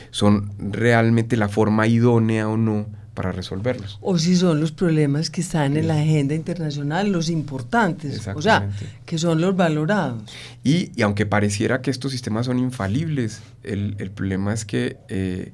son 0.09 0.51
realmente 0.57 1.37
la 1.37 1.47
forma 1.47 1.85
idónea 1.85 2.49
o 2.49 2.57
no 2.57 2.87
para 3.19 3.33
resolverlos. 3.33 3.97
O 3.99 4.17
si 4.17 4.37
son 4.37 4.61
los 4.61 4.71
problemas 4.71 5.29
que 5.29 5.41
están 5.41 5.75
en 5.75 5.89
la 5.89 5.95
agenda 5.95 6.35
internacional, 6.35 7.11
los 7.11 7.29
importantes, 7.29 8.25
o 8.33 8.41
sea, 8.41 8.69
que 9.05 9.17
son 9.17 9.41
los 9.41 9.57
valorados. 9.57 10.23
Y, 10.63 10.93
y, 10.95 11.01
aunque 11.01 11.25
pareciera 11.25 11.81
que 11.81 11.91
estos 11.91 12.13
sistemas 12.13 12.45
son 12.45 12.59
infalibles, 12.59 13.41
el, 13.63 13.97
el 13.99 14.09
problema 14.09 14.53
es 14.53 14.63
que 14.63 14.95
eh, 15.09 15.51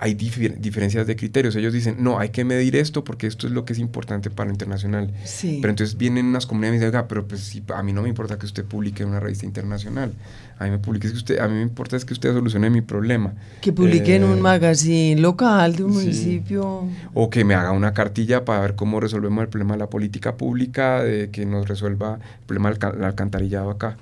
hay 0.00 0.14
diferencias 0.14 1.08
de 1.08 1.16
criterios. 1.16 1.56
Ellos 1.56 1.72
dicen, 1.72 1.96
no, 1.98 2.20
hay 2.20 2.28
que 2.28 2.44
medir 2.44 2.76
esto 2.76 3.02
porque 3.02 3.26
esto 3.26 3.48
es 3.48 3.52
lo 3.52 3.64
que 3.64 3.72
es 3.72 3.80
importante 3.80 4.30
para 4.30 4.46
lo 4.46 4.52
internacional. 4.52 5.12
Pero 5.42 5.70
entonces 5.70 5.98
vienen 5.98 6.26
unas 6.26 6.46
comunidades 6.46 6.80
y 6.80 6.84
dicen, 6.84 7.04
pero 7.08 7.26
pues 7.26 7.60
a 7.74 7.82
mí 7.82 7.92
no 7.92 8.02
me 8.02 8.08
importa 8.08 8.38
que 8.38 8.46
usted 8.46 8.64
publique 8.64 9.02
en 9.02 9.08
una 9.08 9.18
revista 9.18 9.44
internacional. 9.44 10.12
A 10.60 10.64
mí 10.64 10.70
me 10.70 10.78
publique 10.78 11.08
que 11.10 11.16
usted, 11.16 11.40
a 11.40 11.48
mí 11.48 11.54
me 11.54 11.62
importa 11.62 11.96
es 11.96 12.04
que 12.04 12.12
usted 12.12 12.32
solucione 12.32 12.70
mi 12.70 12.80
problema. 12.80 13.34
Que 13.60 13.72
publique 13.72 14.14
en 14.14 14.22
un 14.22 14.38
eh, 14.38 14.40
magazine 14.40 15.20
local 15.20 15.74
de 15.74 15.82
un 15.82 15.92
municipio. 15.92 16.84
O 17.12 17.28
que 17.28 17.44
me 17.44 17.54
haga 17.54 17.72
una 17.72 17.92
cartilla 17.92 18.44
para 18.44 18.60
ver 18.60 18.76
cómo 18.76 19.00
resolvemos 19.00 19.42
el 19.42 19.48
problema 19.48 19.74
de 19.74 19.80
la 19.80 19.90
política 19.90 20.36
pública, 20.36 21.02
de 21.02 21.30
que 21.30 21.44
nos 21.44 21.66
resuelva 21.66 22.20
el 22.40 22.46
problema 22.46 22.70
del 22.70 23.04
alcantarillado 23.04 23.70
acá. 23.70 23.96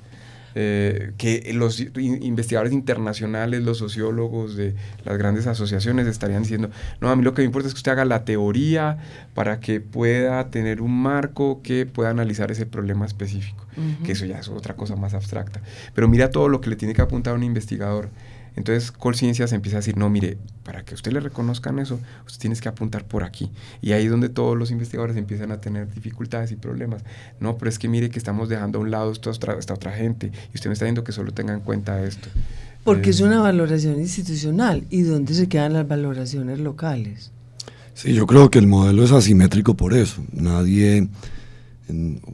Eh, 0.59 1.13
que 1.19 1.53
los 1.53 1.81
investigadores 1.81 2.73
internacionales, 2.73 3.63
los 3.63 3.77
sociólogos 3.77 4.57
de 4.57 4.75
las 5.05 5.19
grandes 5.19 5.47
asociaciones 5.47 6.07
estarían 6.07 6.45
diciendo, 6.45 6.71
no, 6.99 7.11
a 7.11 7.17
mí 7.17 7.23
lo 7.23 7.35
que 7.35 7.43
me 7.43 7.47
importa 7.47 7.69
es 7.69 7.75
que 7.75 7.79
usted 7.79 7.93
haga 7.93 8.07
la 8.07 8.25
teoría 8.25 8.97
para 9.35 9.61
que 9.61 9.83
pueda 9.83 10.49
tener 10.49 10.81
un 10.81 10.99
marco 11.03 11.61
que 11.63 11.85
pueda 11.85 12.09
analizar 12.09 12.51
ese 12.51 12.65
problema 12.65 13.05
específico, 13.05 13.67
que 14.03 14.13
eso 14.13 14.25
ya 14.25 14.39
es 14.39 14.49
otra 14.49 14.77
cosa 14.77 14.97
más 14.97 15.13
abstracta. 15.13 15.61
Pero 15.95 16.09
mira 16.09 16.31
todo 16.31 16.49
lo 16.49 16.63
que 16.63 16.71
le 16.71 16.77
tiene 16.77 16.95
que 16.95 17.03
apuntar 17.03 17.35
a 17.35 17.37
un 17.37 17.43
investigador. 17.43 18.09
Entonces 18.57 18.91
Colciencia 18.91 19.47
se 19.47 19.55
empieza 19.55 19.77
a 19.77 19.81
decir, 19.81 19.97
no, 19.97 20.09
mire, 20.09 20.39
para 20.65 20.85
que 20.85 20.95
usted 20.95 21.13
le 21.13 21.21
reconozcan 21.21 21.79
eso, 21.79 22.01
usted 22.27 22.41
tiene 22.41 22.57
que 22.57 22.69
apuntar 22.69 23.05
por 23.05 23.23
aquí. 23.23 23.51
Y 23.83 23.93
ahí 23.93 24.07
es 24.07 24.11
donde 24.11 24.31
todos 24.31 24.57
los 24.57 24.71
investigadores 24.71 25.17
empiezan 25.17 25.53
a 25.53 25.61
tener 25.61 25.93
dificultades 25.93 26.51
y 26.53 26.57
problemas. 26.57 27.05
No, 27.39 27.59
pero 27.59 27.69
es 27.69 27.79
que 27.79 27.89
mire 27.89 28.09
que 28.09 28.19
estamos 28.19 28.49
dejando 28.49 28.79
a 28.79 28.83
un 28.83 28.91
lado 28.91 29.13
esta 29.13 29.31
otra, 29.31 29.59
esta 29.59 29.75
otra 29.75 29.93
gente 29.93 30.33
y 30.53 30.57
usted 30.57 30.71
me 30.71 30.73
está 30.73 30.87
diciendo 30.87 31.05
que 31.05 31.13
solo 31.13 31.33
tenga 31.33 31.53
en 31.53 31.61
cuenta 31.61 32.03
esto. 32.03 32.29
Porque 32.83 33.11
es 33.11 33.21
eh, 33.21 33.25
una 33.25 33.41
valoración 33.41 34.01
institucional. 34.01 34.85
¿Y 34.91 35.03
dónde 35.03 35.35
se 35.35 35.49
quedan 35.49 35.75
las 35.75 35.87
valoraciones 35.87 36.59
locales? 36.59 37.33
Sí, 37.95 38.15
yo 38.15 38.27
creo 38.27 38.51
que 38.51 38.59
el 38.59 38.67
modelo 38.67 39.05
es 39.05 39.13
asimétrico 39.13 39.75
por 39.75 39.93
eso. 39.93 40.23
Nadie, 40.33 41.09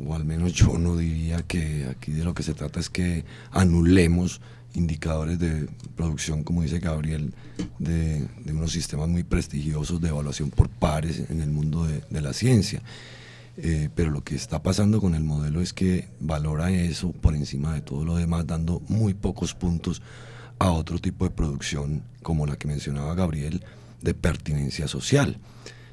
o 0.07 0.15
al 0.15 0.25
menos 0.25 0.53
yo 0.53 0.79
no 0.79 0.97
diría 0.97 1.43
que 1.43 1.87
aquí 1.91 2.13
de 2.13 2.25
lo 2.25 2.35
que 2.35 2.43
se 2.43 2.53
trata 2.53 2.81
es 2.81 2.91
que 2.91 3.25
anulemos 3.51 4.41
indicadores 4.75 5.39
de 5.39 5.69
producción, 5.97 6.45
como 6.45 6.63
dice 6.63 6.79
Gabriel, 6.79 7.35
de, 7.79 8.27
unos 8.47 8.73
sistemas 8.73 9.09
muy 9.09 9.23
prestigiosos 9.23 10.01
de 10.01 10.09
evaluación 10.09 10.51
por 10.51 10.69
pares 10.69 11.23
en 11.31 11.41
el 11.41 11.51
mundo 11.51 11.87
de, 11.87 12.21
la 12.21 12.33
ciencia. 12.33 12.83
Eh, 13.59 13.91
pero 13.95 14.11
lo 14.11 14.25
que 14.25 14.35
está 14.35 14.63
pasando 14.63 15.01
con 15.01 15.15
el 15.15 15.25
modelo 15.25 15.61
es 15.61 15.73
que 15.75 16.09
valora 16.21 16.71
eso 16.71 17.13
por 17.13 17.35
encima 17.35 17.75
de 17.75 17.83
todo 17.83 18.05
lo 18.05 18.17
demás, 18.17 18.47
dando 18.47 18.81
muy 18.89 19.13
pocos 19.13 19.55
puntos 19.55 20.01
a 20.59 20.71
otro 20.71 20.99
tipo 20.99 21.25
de 21.25 21.31
producción, 21.31 22.03
como 22.23 22.47
la 22.47 22.57
que 22.57 22.69
mencionaba 22.69 23.15
Gabriel, 23.15 23.63
de 24.01 24.15
pertinencia 24.15 24.89
social. 24.89 25.39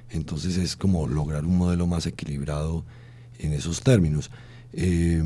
Entonces 0.09 0.57
es 0.57 0.75
como 0.75 1.07
lograr 1.07 1.45
un 1.45 1.57
modelo 1.57 1.85
más 1.85 2.05
equilibrado 2.05 2.85
en 3.39 3.53
esos 3.53 3.81
términos. 3.81 4.31
Eh, 4.73 5.23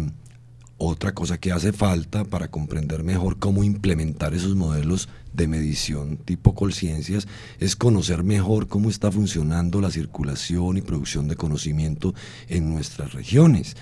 otra 0.85 1.13
cosa 1.13 1.37
que 1.37 1.51
hace 1.51 1.71
falta 1.71 2.25
para 2.25 2.49
comprender 2.49 3.03
mejor 3.03 3.39
cómo 3.39 3.63
implementar 3.63 4.33
esos 4.33 4.55
modelos 4.55 5.09
de 5.33 5.47
medición 5.47 6.17
tipo 6.17 6.53
Colciencias 6.53 7.27
es 7.59 7.75
conocer 7.75 8.23
mejor 8.23 8.67
cómo 8.67 8.89
está 8.89 9.11
funcionando 9.11 9.81
la 9.81 9.89
circulación 9.89 10.77
y 10.77 10.81
producción 10.81 11.27
de 11.27 11.35
conocimiento 11.35 12.13
en 12.47 12.69
nuestras 12.69 13.13
regiones. 13.13 13.75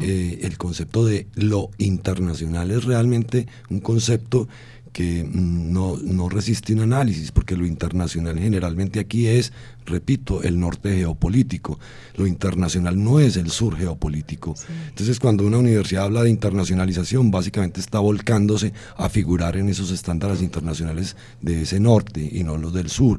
Eh, 0.00 0.40
el 0.42 0.56
concepto 0.56 1.04
de 1.04 1.26
lo 1.34 1.70
internacional 1.78 2.70
es 2.70 2.84
realmente 2.84 3.46
un 3.68 3.80
concepto 3.80 4.48
que 4.94 5.24
mm, 5.24 5.72
no, 5.72 5.98
no, 6.00 6.28
resiste 6.28 6.72
un 6.72 6.80
análisis, 6.80 7.32
porque 7.32 7.56
lo 7.56 7.66
internacional 7.66 8.38
generalmente 8.38 9.00
aquí 9.00 9.26
es, 9.26 9.52
repito, 9.84 10.42
el 10.44 10.58
norte 10.60 10.96
geopolítico. 10.96 11.80
Lo 12.16 12.28
internacional 12.28 13.02
no 13.02 13.18
es 13.18 13.36
el 13.36 13.50
sur 13.50 13.76
geopolítico. 13.76 14.54
Entonces, 14.88 15.18
cuando 15.18 15.44
una 15.44 15.58
universidad 15.58 16.04
habla 16.04 16.22
de 16.22 16.30
internacionalización, 16.30 17.32
básicamente 17.32 17.80
está 17.80 17.98
volcándose 17.98 18.72
a 18.96 19.08
figurar 19.08 19.56
en 19.56 19.68
esos 19.68 19.90
estándares 19.90 20.40
internacionales 20.40 21.16
de 21.42 21.62
ese 21.62 21.80
norte 21.80 22.26
y 22.32 22.44
no 22.44 22.56
los 22.56 22.72
del 22.72 22.88
sur. 22.88 23.18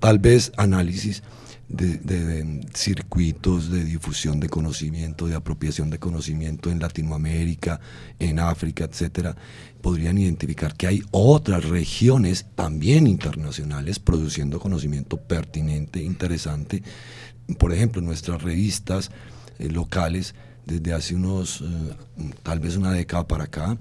Tal 0.00 0.18
vez 0.18 0.52
análisis 0.58 1.22
de, 1.70 2.66
circuitos 2.74 3.70
de 3.70 3.84
difusión 3.84 4.40
de 4.40 4.48
conocimiento, 4.48 5.26
de 5.26 5.36
apropiación 5.36 5.90
de 5.90 5.98
conocimiento 5.98 6.70
en 6.70 6.80
Latinoamérica, 6.80 7.80
en 8.18 8.40
África, 8.40 8.84
etcétera, 8.84 9.36
podrían 9.80 10.18
identificar 10.18 10.74
que 10.76 10.88
hay 10.88 11.02
otras 11.12 11.64
regiones 11.64 12.46
también 12.54 13.06
internacionales 13.06 13.98
produciendo 13.98 14.58
conocimiento 14.58 15.16
pertinente, 15.16 16.02
interesante. 16.02 16.82
Por 17.58 17.72
ejemplo, 17.72 18.02
nuestras 18.02 18.42
revistas 18.42 19.10
eh, 19.58 19.68
locales, 19.68 20.34
desde 20.66 20.92
hace 20.92 21.14
unos, 21.14 21.62
eh, 21.62 21.94
tal 22.42 22.58
vez 22.58 22.76
una 22.76 22.92
década 22.92 23.26
para 23.26 23.44
acá, 23.44 23.78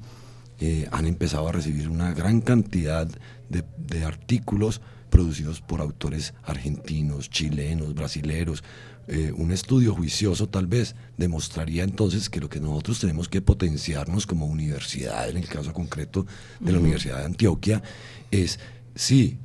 eh, 0.59 0.87
han 0.91 1.05
empezado 1.05 1.47
a 1.47 1.51
recibir 1.51 1.89
una 1.89 2.13
gran 2.13 2.41
cantidad 2.41 3.07
de, 3.49 3.63
de 3.77 4.03
artículos 4.03 4.81
producidos 5.19 5.59
por 5.59 5.81
autores 5.81 6.33
argentinos, 6.45 7.29
chilenos, 7.29 7.93
brasileros. 7.93 8.63
Eh, 9.09 9.33
un 9.35 9.51
estudio 9.51 9.93
juicioso 9.93 10.47
tal 10.47 10.65
vez 10.65 10.95
demostraría 11.17 11.83
entonces 11.83 12.29
que 12.29 12.39
lo 12.39 12.47
que 12.47 12.61
nosotros 12.61 13.01
tenemos 13.01 13.27
que 13.27 13.41
potenciarnos 13.41 14.25
como 14.25 14.45
universidad, 14.45 15.29
en 15.29 15.35
el 15.35 15.47
caso 15.49 15.73
concreto 15.73 16.25
de 16.61 16.71
la 16.71 16.79
Universidad 16.79 17.17
de 17.17 17.25
Antioquia, 17.25 17.83
es 18.31 18.61
sí, 18.95 19.39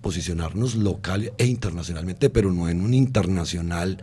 posicionarnos 0.00 0.74
local 0.76 1.34
e 1.36 1.44
internacionalmente, 1.44 2.30
pero 2.30 2.50
no 2.50 2.70
en 2.70 2.80
un 2.80 2.94
internacional 2.94 4.02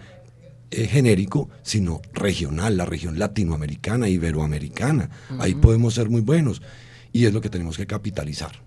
eh, 0.70 0.86
genérico, 0.86 1.50
sino 1.64 2.00
regional, 2.14 2.78
la 2.78 2.86
región 2.86 3.18
latinoamericana, 3.18 4.08
iberoamericana. 4.08 5.10
Ahí 5.40 5.56
podemos 5.56 5.96
ser 5.96 6.10
muy 6.10 6.22
buenos 6.22 6.62
y 7.12 7.26
es 7.26 7.34
lo 7.34 7.42
que 7.42 7.50
tenemos 7.50 7.76
que 7.76 7.88
capitalizar. 7.88 8.62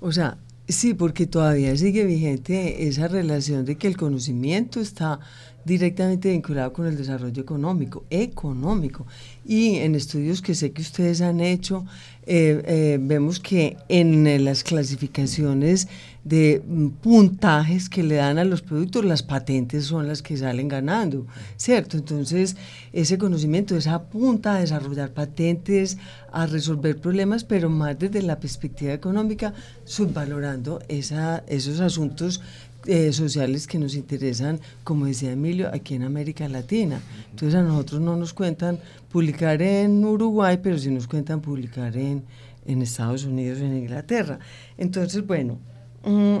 O 0.00 0.10
sea, 0.10 0.38
sí, 0.72 0.94
porque 0.94 1.26
todavía 1.26 1.76
sigue 1.76 2.04
vigente 2.04 2.88
esa 2.88 3.08
relación 3.08 3.64
de 3.64 3.76
que 3.76 3.86
el 3.86 3.96
conocimiento 3.96 4.80
está 4.80 5.20
directamente 5.64 6.30
vinculado 6.30 6.72
con 6.72 6.86
el 6.86 6.96
desarrollo 6.96 7.40
económico, 7.40 8.04
económico. 8.10 9.06
Y 9.44 9.76
en 9.76 9.94
estudios 9.94 10.42
que 10.42 10.54
sé 10.54 10.72
que 10.72 10.82
ustedes 10.82 11.20
han 11.20 11.40
hecho, 11.40 11.84
eh, 12.26 12.62
eh, 12.66 12.98
vemos 13.00 13.38
que 13.38 13.76
en 13.88 14.44
las 14.44 14.64
clasificaciones 14.64 15.88
de 16.24 16.62
mm, 16.64 16.88
puntajes 17.02 17.88
que 17.88 18.02
le 18.02 18.16
dan 18.16 18.38
a 18.38 18.44
los 18.44 18.62
productos, 18.62 19.04
las 19.04 19.22
patentes 19.22 19.84
son 19.86 20.06
las 20.06 20.22
que 20.22 20.36
salen 20.36 20.68
ganando, 20.68 21.26
¿cierto? 21.56 21.96
Entonces, 21.96 22.56
ese 22.92 23.18
conocimiento, 23.18 23.76
esa 23.76 24.04
punta 24.04 24.54
a 24.56 24.60
desarrollar 24.60 25.10
patentes, 25.10 25.98
a 26.30 26.46
resolver 26.46 26.98
problemas, 26.98 27.44
pero 27.44 27.68
más 27.68 27.98
desde 27.98 28.22
la 28.22 28.38
perspectiva 28.38 28.92
económica, 28.92 29.52
subvalorando 29.84 30.80
esa, 30.88 31.42
esos 31.48 31.80
asuntos 31.80 32.40
eh, 32.86 33.12
sociales 33.12 33.66
que 33.66 33.78
nos 33.78 33.94
interesan, 33.94 34.58
como 34.82 35.06
decía 35.06 35.32
Emilio, 35.32 35.70
aquí 35.72 35.94
en 35.94 36.02
América 36.02 36.48
Latina. 36.48 37.00
Entonces 37.30 37.54
a 37.54 37.62
nosotros 37.62 38.00
no 38.00 38.16
nos 38.16 38.32
cuentan 38.32 38.78
publicar 39.10 39.62
en 39.62 40.04
Uruguay, 40.04 40.58
pero 40.62 40.78
sí 40.78 40.90
nos 40.90 41.06
cuentan 41.06 41.40
publicar 41.40 41.96
en, 41.96 42.24
en 42.66 42.82
Estados 42.82 43.24
Unidos, 43.24 43.60
en 43.60 43.76
Inglaterra. 43.76 44.40
Entonces, 44.78 45.24
bueno, 45.24 45.58
mm, 46.04 46.38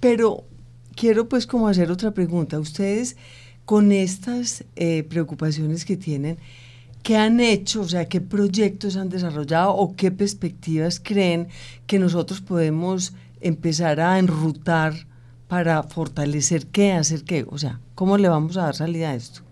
pero 0.00 0.44
quiero 0.94 1.28
pues 1.28 1.46
como 1.46 1.68
hacer 1.68 1.90
otra 1.90 2.12
pregunta. 2.12 2.58
Ustedes 2.58 3.16
con 3.64 3.92
estas 3.92 4.64
eh, 4.76 5.04
preocupaciones 5.04 5.84
que 5.84 5.96
tienen, 5.96 6.38
¿qué 7.02 7.16
han 7.16 7.40
hecho? 7.40 7.82
O 7.82 7.88
sea, 7.88 8.06
¿qué 8.06 8.20
proyectos 8.20 8.96
han 8.96 9.08
desarrollado 9.08 9.74
o 9.74 9.94
qué 9.94 10.10
perspectivas 10.10 11.00
creen 11.00 11.48
que 11.86 11.98
nosotros 11.98 12.40
podemos 12.40 13.12
empezar 13.40 14.00
a 14.00 14.18
enrutar 14.18 14.94
para 15.48 15.82
fortalecer 15.82 16.66
qué, 16.66 16.92
hacer 16.92 17.24
qué? 17.24 17.46
O 17.48 17.58
sea, 17.58 17.80
¿cómo 17.94 18.18
le 18.18 18.28
vamos 18.28 18.56
a 18.56 18.62
dar 18.62 18.74
salida 18.74 19.10
a 19.10 19.14
esto? 19.14 19.42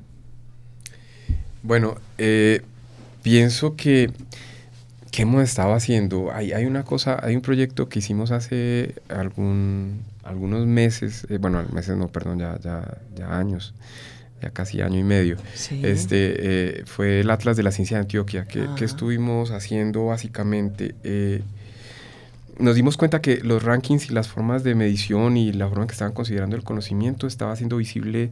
Bueno, 1.63 1.97
eh, 2.19 2.63
pienso 3.23 3.77
que, 3.77 4.11
¿qué 5.11 5.23
hemos 5.23 5.43
estado 5.43 5.75
haciendo? 5.75 6.33
Hay, 6.33 6.53
hay, 6.53 6.67
una 6.67 6.85
cosa, 6.85 7.19
hay 7.23 7.35
un 7.35 7.43
proyecto 7.43 7.89
que 7.89 7.99
hicimos 7.99 8.31
hace 8.31 8.95
algún, 9.09 10.03
algunos 10.23 10.67
meses, 10.67 11.27
eh, 11.31 11.39
bueno, 11.39 11.65
meses 11.73 11.97
no, 11.97 12.09
perdón, 12.09 12.39
ya, 12.39 12.59
ya, 12.61 12.99
ya 13.17 13.39
años, 13.39 13.75
ya 14.43 14.51
casi 14.51 14.81
año 14.81 14.99
y 14.99 15.05
medio. 15.05 15.37
Este 15.83 16.81
eh, 16.81 16.85
fue 16.87 17.21
el 17.21 17.31
Atlas 17.31 17.57
de 17.57 17.63
la 17.63 17.73
Ciencia 17.73 17.97
de 17.97 18.03
Antioquia, 18.03 18.47
que, 18.47 18.67
que 18.77 18.85
estuvimos 18.85 19.51
haciendo 19.51 20.07
básicamente 20.07 20.95
nos 22.61 22.77
dimos 22.77 22.97
cuenta 22.97 23.21
que 23.21 23.39
los 23.39 23.63
rankings 23.63 24.11
y 24.11 24.13
las 24.13 24.29
formas 24.29 24.63
de 24.63 24.75
medición 24.75 25.37
y 25.37 25.53
la 25.53 25.69
forma 25.69 25.85
en 25.85 25.89
que 25.89 25.93
estaban 25.93 26.13
considerando 26.13 26.57
el 26.57 26.63
conocimiento 26.63 27.27
estaba 27.27 27.53
haciendo 27.53 27.77
visible 27.79 28.31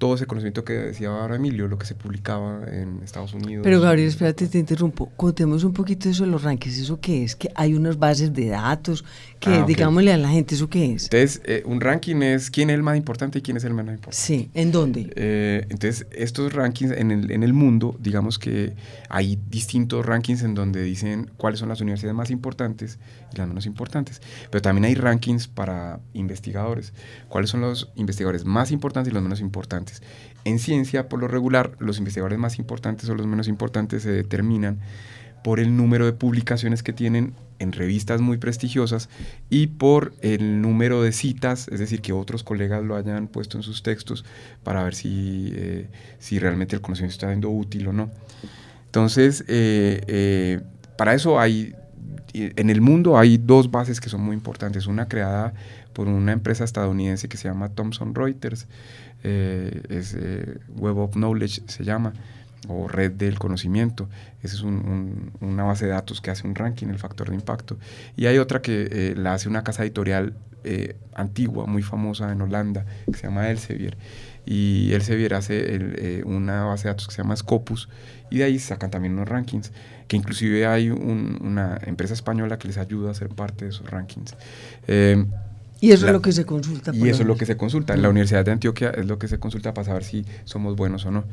todo 0.00 0.14
ese 0.14 0.26
conocimiento 0.26 0.64
que 0.64 0.72
decía 0.72 1.08
ahora 1.08 1.36
Emilio, 1.36 1.68
lo 1.68 1.78
que 1.78 1.84
se 1.84 1.94
publicaba 1.94 2.62
en 2.72 3.02
Estados 3.04 3.34
Unidos. 3.34 3.62
Pero 3.62 3.82
Gabriel, 3.82 4.08
espérate, 4.08 4.48
te 4.48 4.58
interrumpo. 4.58 5.10
Contemos 5.14 5.62
un 5.62 5.74
poquito 5.74 6.08
eso 6.08 6.24
de 6.24 6.30
los 6.30 6.42
rankings. 6.42 6.78
¿Eso 6.78 6.98
qué 6.98 7.22
es? 7.22 7.36
Que 7.36 7.50
hay 7.54 7.74
unas 7.74 7.98
bases 7.98 8.32
de 8.32 8.48
datos 8.48 9.04
que, 9.38 9.50
ah, 9.50 9.64
digámosle 9.66 10.10
a 10.10 10.16
la 10.16 10.30
gente, 10.30 10.54
¿eso 10.54 10.70
qué 10.70 10.94
es? 10.94 11.04
Entonces, 11.04 11.42
eh, 11.44 11.62
un 11.66 11.82
ranking 11.82 12.16
es 12.22 12.50
quién 12.50 12.70
es 12.70 12.76
el 12.76 12.82
más 12.82 12.96
importante 12.96 13.40
y 13.40 13.42
quién 13.42 13.58
es 13.58 13.64
el 13.64 13.74
menos 13.74 13.92
importante. 13.92 14.16
Sí, 14.16 14.50
¿en 14.54 14.72
dónde? 14.72 15.12
Eh, 15.16 15.66
entonces, 15.68 16.06
estos 16.12 16.54
rankings 16.54 16.92
en 16.92 17.10
el, 17.10 17.30
en 17.30 17.42
el 17.42 17.52
mundo, 17.52 17.94
digamos 18.00 18.38
que 18.38 18.72
hay 19.10 19.38
distintos 19.50 20.06
rankings 20.06 20.42
en 20.42 20.54
donde 20.54 20.82
dicen 20.82 21.30
cuáles 21.36 21.60
son 21.60 21.68
las 21.68 21.82
universidades 21.82 22.16
más 22.16 22.30
importantes 22.30 22.98
y 23.32 23.36
las 23.36 23.48
menos 23.48 23.66
importantes. 23.66 24.20
Pero 24.50 24.62
también 24.62 24.84
hay 24.84 24.94
rankings 24.94 25.48
para 25.48 26.00
investigadores. 26.12 26.92
¿Cuáles 27.28 27.50
son 27.50 27.60
los 27.60 27.90
investigadores 27.94 28.44
más 28.44 28.70
importantes 28.70 29.10
y 29.10 29.14
los 29.14 29.22
menos 29.22 29.40
importantes? 29.40 30.02
En 30.44 30.58
ciencia, 30.58 31.08
por 31.08 31.20
lo 31.20 31.28
regular, 31.28 31.72
los 31.78 31.98
investigadores 31.98 32.38
más 32.38 32.58
importantes 32.58 33.08
o 33.08 33.14
los 33.14 33.26
menos 33.26 33.48
importantes 33.48 34.02
se 34.02 34.10
determinan 34.10 34.80
por 35.42 35.60
el 35.60 35.76
número 35.76 36.04
de 36.06 36.12
publicaciones 36.12 36.82
que 36.82 36.92
tienen 36.92 37.34
en 37.58 37.72
revistas 37.72 38.20
muy 38.20 38.38
prestigiosas 38.38 39.08
y 39.48 39.68
por 39.68 40.14
el 40.22 40.60
número 40.60 41.02
de 41.02 41.12
citas, 41.12 41.68
es 41.68 41.78
decir, 41.78 42.00
que 42.00 42.12
otros 42.12 42.42
colegas 42.42 42.82
lo 42.82 42.96
hayan 42.96 43.28
puesto 43.28 43.56
en 43.56 43.62
sus 43.62 43.82
textos 43.82 44.24
para 44.62 44.82
ver 44.82 44.94
si, 44.94 45.52
eh, 45.54 45.88
si 46.18 46.38
realmente 46.38 46.76
el 46.76 46.82
conocimiento 46.82 47.12
está 47.12 47.28
siendo 47.28 47.50
útil 47.50 47.88
o 47.88 47.92
no. 47.92 48.10
Entonces, 48.86 49.44
eh, 49.46 50.02
eh, 50.08 50.60
para 50.96 51.14
eso 51.14 51.38
hay, 51.38 51.74
en 52.32 52.70
el 52.70 52.80
mundo 52.80 53.18
hay 53.18 53.38
dos 53.38 53.70
bases 53.70 54.00
que 54.00 54.08
son 54.08 54.22
muy 54.22 54.34
importantes. 54.34 54.86
Una 54.86 55.08
creada 55.08 55.52
por 55.92 56.08
una 56.08 56.32
empresa 56.32 56.64
estadounidense 56.64 57.28
que 57.28 57.36
se 57.36 57.48
llama 57.48 57.68
Thomson 57.70 58.14
Reuters, 58.14 58.66
eh, 59.22 59.82
es 59.88 60.16
Web 60.76 60.98
of 60.98 61.12
Knowledge 61.12 61.62
se 61.66 61.84
llama, 61.84 62.12
o 62.68 62.88
Red 62.88 63.12
del 63.12 63.38
Conocimiento. 63.38 64.08
Esa 64.42 64.56
es 64.56 64.62
una 64.62 65.64
base 65.64 65.86
de 65.86 65.92
datos 65.92 66.20
que 66.20 66.30
hace 66.30 66.46
un 66.46 66.54
ranking, 66.54 66.88
el 66.88 66.98
factor 66.98 67.28
de 67.30 67.34
impacto. 67.34 67.78
Y 68.16 68.26
hay 68.26 68.38
otra 68.38 68.62
que 68.62 69.14
la 69.16 69.34
hace 69.34 69.48
una 69.48 69.64
casa 69.64 69.82
editorial 69.82 70.34
antigua, 71.14 71.66
muy 71.66 71.82
famosa 71.82 72.30
en 72.32 72.40
Holanda, 72.42 72.84
que 73.06 73.14
se 73.14 73.26
llama 73.26 73.50
Elsevier. 73.50 73.96
Y 74.46 74.92
Elsevier 74.92 75.34
hace 75.34 76.22
una 76.24 76.64
base 76.64 76.84
de 76.84 76.90
datos 76.90 77.06
que 77.06 77.14
se 77.14 77.22
llama 77.22 77.36
Scopus, 77.36 77.88
y 78.30 78.38
de 78.38 78.44
ahí 78.44 78.58
sacan 78.58 78.90
también 78.90 79.14
unos 79.14 79.28
rankings, 79.28 79.72
que 80.08 80.16
inclusive 80.16 80.66
hay 80.66 80.90
una 80.90 81.78
empresa 81.84 82.14
española 82.14 82.58
que 82.58 82.68
les 82.68 82.78
ayuda 82.78 83.10
a 83.10 83.14
ser 83.14 83.28
parte 83.28 83.66
de 83.66 83.70
esos 83.70 83.88
rankings. 83.90 84.36
Eh, 84.86 85.24
y 85.80 85.92
eso 85.92 86.06
es 86.06 86.12
lo 86.12 86.20
que 86.20 86.32
se 86.32 86.44
consulta. 86.44 86.92
Y 86.94 87.08
eso 87.08 87.22
es 87.22 87.28
lo 87.28 87.36
que 87.36 87.46
se 87.46 87.56
consulta. 87.56 87.94
En 87.94 88.02
la 88.02 88.10
Universidad 88.10 88.44
de 88.44 88.52
Antioquia 88.52 88.90
es 88.90 89.06
lo 89.06 89.18
que 89.18 89.28
se 89.28 89.38
consulta 89.38 89.72
para 89.72 89.86
saber 89.86 90.04
si 90.04 90.26
somos 90.44 90.76
buenos 90.76 91.06
o 91.06 91.10
no. 91.10 91.24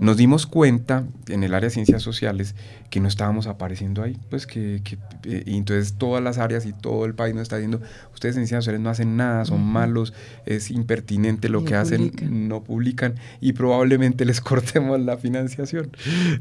Nos 0.00 0.16
dimos 0.16 0.46
cuenta 0.46 1.04
en 1.28 1.44
el 1.44 1.54
área 1.54 1.68
de 1.68 1.74
ciencias 1.74 2.02
sociales 2.02 2.54
que 2.88 3.00
no 3.00 3.08
estábamos 3.08 3.46
apareciendo 3.46 4.02
ahí. 4.02 4.18
Pues 4.30 4.46
que, 4.46 4.82
eh, 5.24 5.42
y 5.46 5.56
entonces 5.56 5.94
todas 5.94 6.22
las 6.22 6.38
áreas 6.38 6.66
y 6.66 6.72
todo 6.72 7.04
el 7.04 7.14
país 7.14 7.34
nos 7.34 7.42
está 7.42 7.56
diciendo, 7.56 7.80
ustedes 8.12 8.36
en 8.36 8.46
ciencias 8.46 8.64
sociales 8.64 8.80
no 8.80 8.90
hacen 8.90 9.16
nada, 9.16 9.44
son 9.44 9.62
malos, 9.62 10.12
es 10.46 10.70
impertinente 10.70 11.48
lo 11.48 11.64
que 11.64 11.74
hacen, 11.74 12.12
no 12.48 12.64
publican 12.64 13.14
y 13.40 13.52
probablemente 13.52 14.24
les 14.24 14.40
cortemos 14.40 15.00
la 15.00 15.18
financiación. 15.18 15.90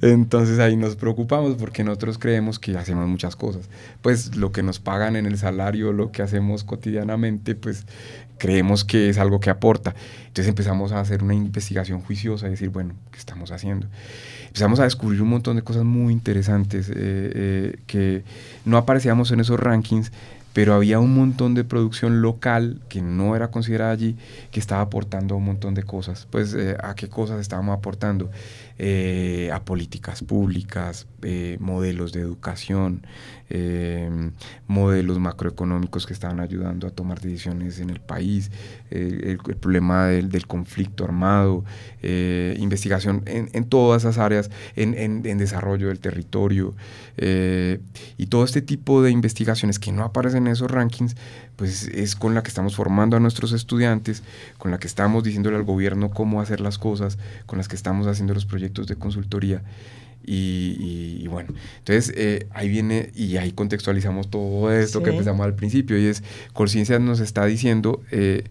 Entonces 0.01 0.59
ahí 0.59 0.75
nos 0.75 0.95
preocupamos 0.95 1.55
porque 1.57 1.83
nosotros 1.83 2.17
creemos 2.17 2.57
que 2.57 2.77
hacemos 2.77 3.07
muchas 3.07 3.35
cosas. 3.35 3.69
Pues 4.01 4.35
lo 4.35 4.51
que 4.51 4.63
nos 4.63 4.79
pagan 4.79 5.15
en 5.15 5.25
el 5.25 5.37
salario, 5.37 5.93
lo 5.93 6.11
que 6.11 6.21
hacemos 6.21 6.63
cotidianamente, 6.63 7.48
pues 7.55 7.85
creemos 8.39 8.83
que 8.83 9.09
es 9.09 9.19
algo 9.19 9.39
que 9.39 9.51
aporta. 9.51 9.93
Entonces 10.27 10.47
empezamos 10.47 10.91
a 10.91 10.99
hacer 10.99 11.21
una 11.21 11.35
investigación 11.35 12.01
juiciosa 12.01 12.47
y 12.47 12.51
decir, 12.51 12.69
bueno, 12.69 12.95
¿qué 13.11 13.19
estamos 13.19 13.51
haciendo? 13.51 13.87
Empezamos 14.47 14.79
a 14.79 14.85
descubrir 14.85 15.21
un 15.21 15.29
montón 15.29 15.57
de 15.57 15.61
cosas 15.61 15.83
muy 15.83 16.11
interesantes 16.11 16.89
eh, 16.89 16.93
eh, 16.95 17.79
que 17.85 18.23
no 18.65 18.77
aparecíamos 18.77 19.29
en 19.31 19.41
esos 19.41 19.59
rankings, 19.59 20.11
pero 20.53 20.73
había 20.73 20.99
un 20.99 21.13
montón 21.13 21.53
de 21.53 21.63
producción 21.63 22.23
local 22.23 22.81
que 22.89 23.01
no 23.01 23.35
era 23.35 23.51
considerada 23.51 23.91
allí, 23.91 24.15
que 24.49 24.59
estaba 24.59 24.81
aportando 24.81 25.35
un 25.35 25.45
montón 25.45 25.75
de 25.75 25.83
cosas. 25.83 26.27
Pues, 26.31 26.55
eh, 26.55 26.75
¿a 26.81 26.95
qué 26.95 27.07
cosas 27.09 27.39
estábamos 27.39 27.77
aportando? 27.77 28.31
a 29.51 29.59
políticas 29.65 30.23
públicas, 30.23 31.05
modelos 31.59 32.13
de 32.13 32.21
educación, 32.21 33.05
Em, 33.51 34.31
modelos 34.67 35.17
macroeconómicos 35.17 36.05
que 36.05 36.13
estaban 36.13 36.39
ayudando 36.39 36.85
a 36.85 36.91
tomar 36.91 37.19
decisiones 37.19 37.79
en 37.79 37.89
el 37.89 37.99
país, 37.99 38.51
el, 38.91 39.39
problema 39.59 40.05
del, 40.05 40.45
conflicto 40.45 41.03
armado, 41.03 41.63
eh, 42.03 42.55
investigación 42.59 43.23
en, 43.25 43.65
todas 43.65 44.03
esas 44.03 44.19
áreas, 44.19 44.51
en, 44.75 44.93
en, 44.93 45.25
en 45.25 45.37
desarrollo 45.39 45.87
del 45.87 45.99
territorio 45.99 46.75
eh, 47.17 47.79
y 48.17 48.27
todo 48.27 48.43
este 48.43 48.61
tipo 48.61 49.01
de 49.01 49.09
investigaciones 49.09 49.79
que 49.79 49.91
no 49.91 50.03
aparecen 50.03 50.45
en 50.45 50.53
esos 50.53 50.69
rankings, 50.69 51.15
pues 51.55 51.87
es 51.87 52.15
con 52.15 52.35
la 52.35 52.43
que 52.43 52.49
estamos 52.49 52.75
formando 52.75 53.17
a 53.17 53.19
nuestros 53.19 53.51
estudiantes, 53.51 54.21
con 54.59 54.69
la 54.69 54.77
que 54.77 54.87
estamos 54.87 55.23
diciéndole 55.23 55.57
al 55.57 55.63
gobierno 55.63 56.11
cómo 56.11 56.39
hacer 56.39 56.61
las 56.61 56.77
cosas, 56.77 57.17
con 57.47 57.57
las 57.57 57.67
que 57.67 57.75
estamos 57.75 58.05
haciendo 58.05 58.35
los 58.35 58.45
proyectos 58.45 58.85
de 58.85 58.95
consultoría. 58.95 59.63
Y, 60.25 61.27
bueno, 61.27 61.53
entonces 61.79 62.13
eh, 62.15 62.47
ahí 62.51 62.69
viene 62.69 63.11
y 63.15 63.37
ahí 63.37 63.51
contextualizamos 63.51 64.29
todo 64.29 64.71
esto 64.71 65.01
que 65.01 65.09
empezamos 65.09 65.43
al 65.43 65.55
principio 65.55 65.97
y 65.97 66.05
es, 66.05 66.23
Conciencia 66.53 66.99
nos 66.99 67.19
está 67.19 67.45
diciendo, 67.45 68.03
eh, 68.11 68.43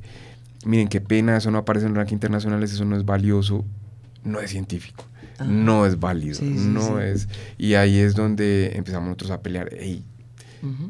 miren 0.64 0.88
qué 0.88 1.00
pena, 1.00 1.36
eso 1.36 1.50
no 1.50 1.58
aparece 1.58 1.86
en 1.86 1.94
ranking 1.94 2.14
internacionales, 2.14 2.72
eso 2.72 2.84
no 2.84 2.96
es 2.96 3.04
valioso, 3.04 3.64
no 4.24 4.40
es 4.40 4.50
científico, 4.50 5.04
no 5.46 5.86
es 5.86 6.00
válido, 6.00 6.40
no 6.42 7.00
es, 7.00 7.28
y 7.58 7.74
ahí 7.74 7.98
es 7.98 8.14
donde 8.14 8.72
empezamos 8.74 9.06
nosotros 9.06 9.30
a 9.30 9.40
pelear, 9.42 9.70
hey, 9.78 10.04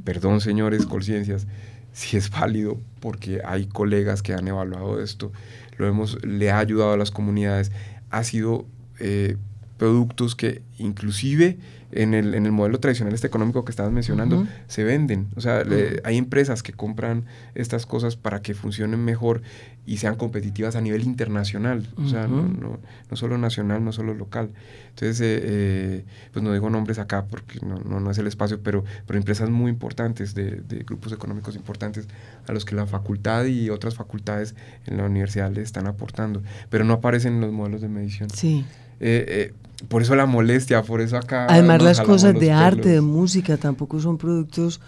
perdón 0.05 0.41
señores, 0.41 0.87
conciencias, 0.87 1.47
si 1.93 2.17
es 2.17 2.31
válido, 2.31 2.81
porque 3.01 3.43
hay 3.45 3.67
colegas 3.67 4.23
que 4.23 4.33
han 4.33 4.49
evaluado 4.49 5.03
esto, 5.03 5.33
lo 5.77 5.87
hemos, 5.87 6.25
le 6.25 6.51
ha 6.51 6.59
ayudado 6.59 6.93
a 6.93 6.97
las 6.97 7.11
comunidades, 7.11 7.73
ha 8.11 8.25
sido 8.25 8.67
eh, 9.01 9.37
productos 9.79 10.35
que 10.35 10.61
inclusive 10.79 11.59
en 11.91 12.13
el, 12.13 12.35
en 12.35 12.45
el 12.45 12.53
modelo 12.53 12.81
tradicional 12.81 13.15
este 13.15 13.27
económico 13.27 13.65
que 13.65 13.71
estabas 13.71 13.93
mencionando, 13.93 14.47
se 14.67 14.85
venden. 14.85 15.29
O 15.37 15.41
sea, 15.41 15.65
hay 16.05 16.17
empresas 16.19 16.63
que 16.63 16.73
compran 16.73 17.25
estas 17.55 17.87
cosas 17.87 18.17
para 18.17 18.43
que 18.43 18.55
funcionen 18.55 19.05
mejor 19.05 19.41
y 19.87 19.97
sean 19.97 20.17
competitivas 20.17 20.77
a 20.77 20.83
nivel 20.83 21.03
internacional. 21.05 21.89
O 21.97 22.07
sea, 22.07 22.29
no, 22.29 22.43
no, 22.43 22.79
no, 23.11 23.17
solo 23.17 23.39
nacional, 23.39 23.83
no 23.83 23.93
solo 23.93 24.13
local. 24.13 24.51
Entonces, 24.91 25.21
eh, 25.23 25.41
eh, 25.43 26.05
pues 26.31 26.43
no 26.43 26.53
digo 26.53 26.69
nombres 26.69 26.99
acá 26.99 27.25
porque 27.25 27.59
no, 27.65 27.79
no, 27.79 28.11
es 28.11 28.19
el 28.19 28.27
espacio, 28.27 28.61
pero, 28.63 28.85
pero 29.07 29.19
empresas 29.19 29.49
muy 29.49 29.71
importantes, 29.71 30.35
de, 30.35 30.61
de, 30.61 30.81
grupos 30.81 31.13
económicos 31.13 31.57
importantes, 31.57 32.07
a 32.47 32.53
los 32.53 32.67
que 32.67 32.75
la 32.75 32.87
facultad 32.87 33.47
y 33.47 33.71
otras 33.71 33.95
facultades 33.95 34.55
en 34.85 34.99
la 34.99 35.05
universidad 35.05 35.51
le 35.51 35.63
están 35.63 35.87
aportando. 35.87 36.43
Pero 36.69 36.85
no 36.85 36.93
aparecen 36.93 37.37
en 37.37 37.41
los 37.41 37.53
modelos 37.53 37.81
de 37.81 37.89
medición. 37.89 38.29
Sí. 38.29 38.67
Eh, 39.01 39.53
por 39.87 40.03
eso 40.03 40.17
la 40.17 40.27
molestia, 40.27 40.83
por 40.83 41.01
eso 41.01 41.17
acá. 41.17 41.47
Además, 41.49 41.83
las 41.83 42.01
cosas 42.01 42.39
de 42.39 42.51
arte, 42.51 42.89
de 42.89 43.01
música, 43.01 43.57
tampoco 43.57 44.01
son 44.01 44.19
productos 44.19 44.81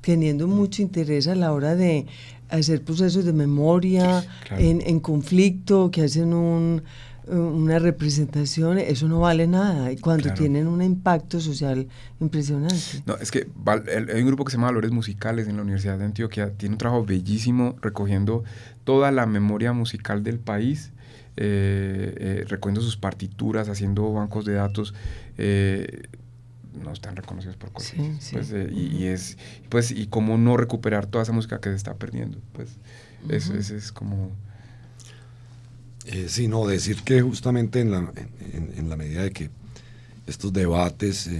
teniendo 0.00 0.46
mucho 0.46 0.80
interés 0.80 1.28
a 1.28 1.34
la 1.34 1.52
hora 1.52 1.74
de 1.74 2.06
hacer 2.48 2.82
procesos 2.82 3.24
de 3.24 3.32
memoria 3.32 4.24
en, 4.56 5.00
conflicto, 5.00 5.90
que 5.90 6.02
hacen 6.02 6.32
un, 6.32 6.82
una 7.26 7.78
representación, 7.78 8.78
eso 8.78 9.06
no 9.06 9.20
vale 9.20 9.46
nada. 9.46 9.92
Y 9.92 9.98
cuando 9.98 10.32
tienen 10.32 10.66
un 10.66 10.80
impacto 10.80 11.40
social 11.40 11.86
impresionante. 12.20 13.02
No, 13.04 13.16
es 13.16 13.30
que 13.30 13.48
hay 13.66 14.20
un 14.20 14.26
grupo 14.26 14.44
que 14.44 14.52
se 14.52 14.56
llama 14.56 14.68
Valores 14.68 14.92
Musicales 14.92 15.46
en 15.46 15.56
la 15.56 15.62
Universidad 15.62 15.98
de 15.98 16.06
Antioquia, 16.06 16.52
tiene 16.56 16.76
un 16.76 16.78
trabajo 16.78 17.04
bellísimo 17.04 17.76
recogiendo 17.82 18.44
toda 18.84 19.10
la 19.10 19.26
memoria 19.26 19.74
musical 19.74 20.22
del 20.22 20.38
país 20.38 20.92
eh, 21.40 22.14
eh, 22.16 22.44
recogiendo 22.48 22.80
sus 22.80 22.96
partituras, 22.96 23.68
haciendo 23.68 24.12
bancos 24.12 24.44
de 24.44 24.54
datos, 24.54 24.92
eh, 25.36 26.08
no 26.82 26.92
están 26.92 27.14
reconocidos 27.14 27.56
por 27.56 27.70
cosas. 27.70 27.94
Pues, 28.32 28.52
y, 28.72 29.04
es, 29.06 29.38
pues, 29.68 29.92
y 29.92 30.08
cómo 30.08 30.36
no 30.36 30.56
recuperar 30.56 31.06
toda 31.06 31.22
esa 31.22 31.32
música 31.32 31.60
que 31.60 31.68
se 31.68 31.76
está 31.76 31.94
perdiendo. 31.94 32.38
Pues, 32.54 32.70
eso, 33.28 33.54
es 33.54 33.92
como... 33.92 34.32
sí, 36.26 36.48
no, 36.48 36.66
decir 36.66 37.02
que 37.04 37.20
justamente 37.20 37.80
en 37.80 37.92
la, 37.92 38.12
en, 38.52 38.88
la 38.88 38.96
medida 38.96 39.22
de 39.22 39.30
que 39.30 39.50
estos 40.26 40.52
debates, 40.52 41.30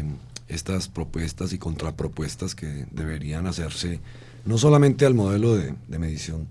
estas 0.46 0.86
propuestas 0.86 1.52
y 1.52 1.58
contrapropuestas 1.58 2.54
que 2.54 2.86
deberían 2.92 3.48
hacerse, 3.48 3.98
no 4.44 4.58
solamente 4.58 5.06
al 5.06 5.14
modelo 5.14 5.56
de, 5.56 5.74
de 5.88 5.98
medición, 5.98 6.46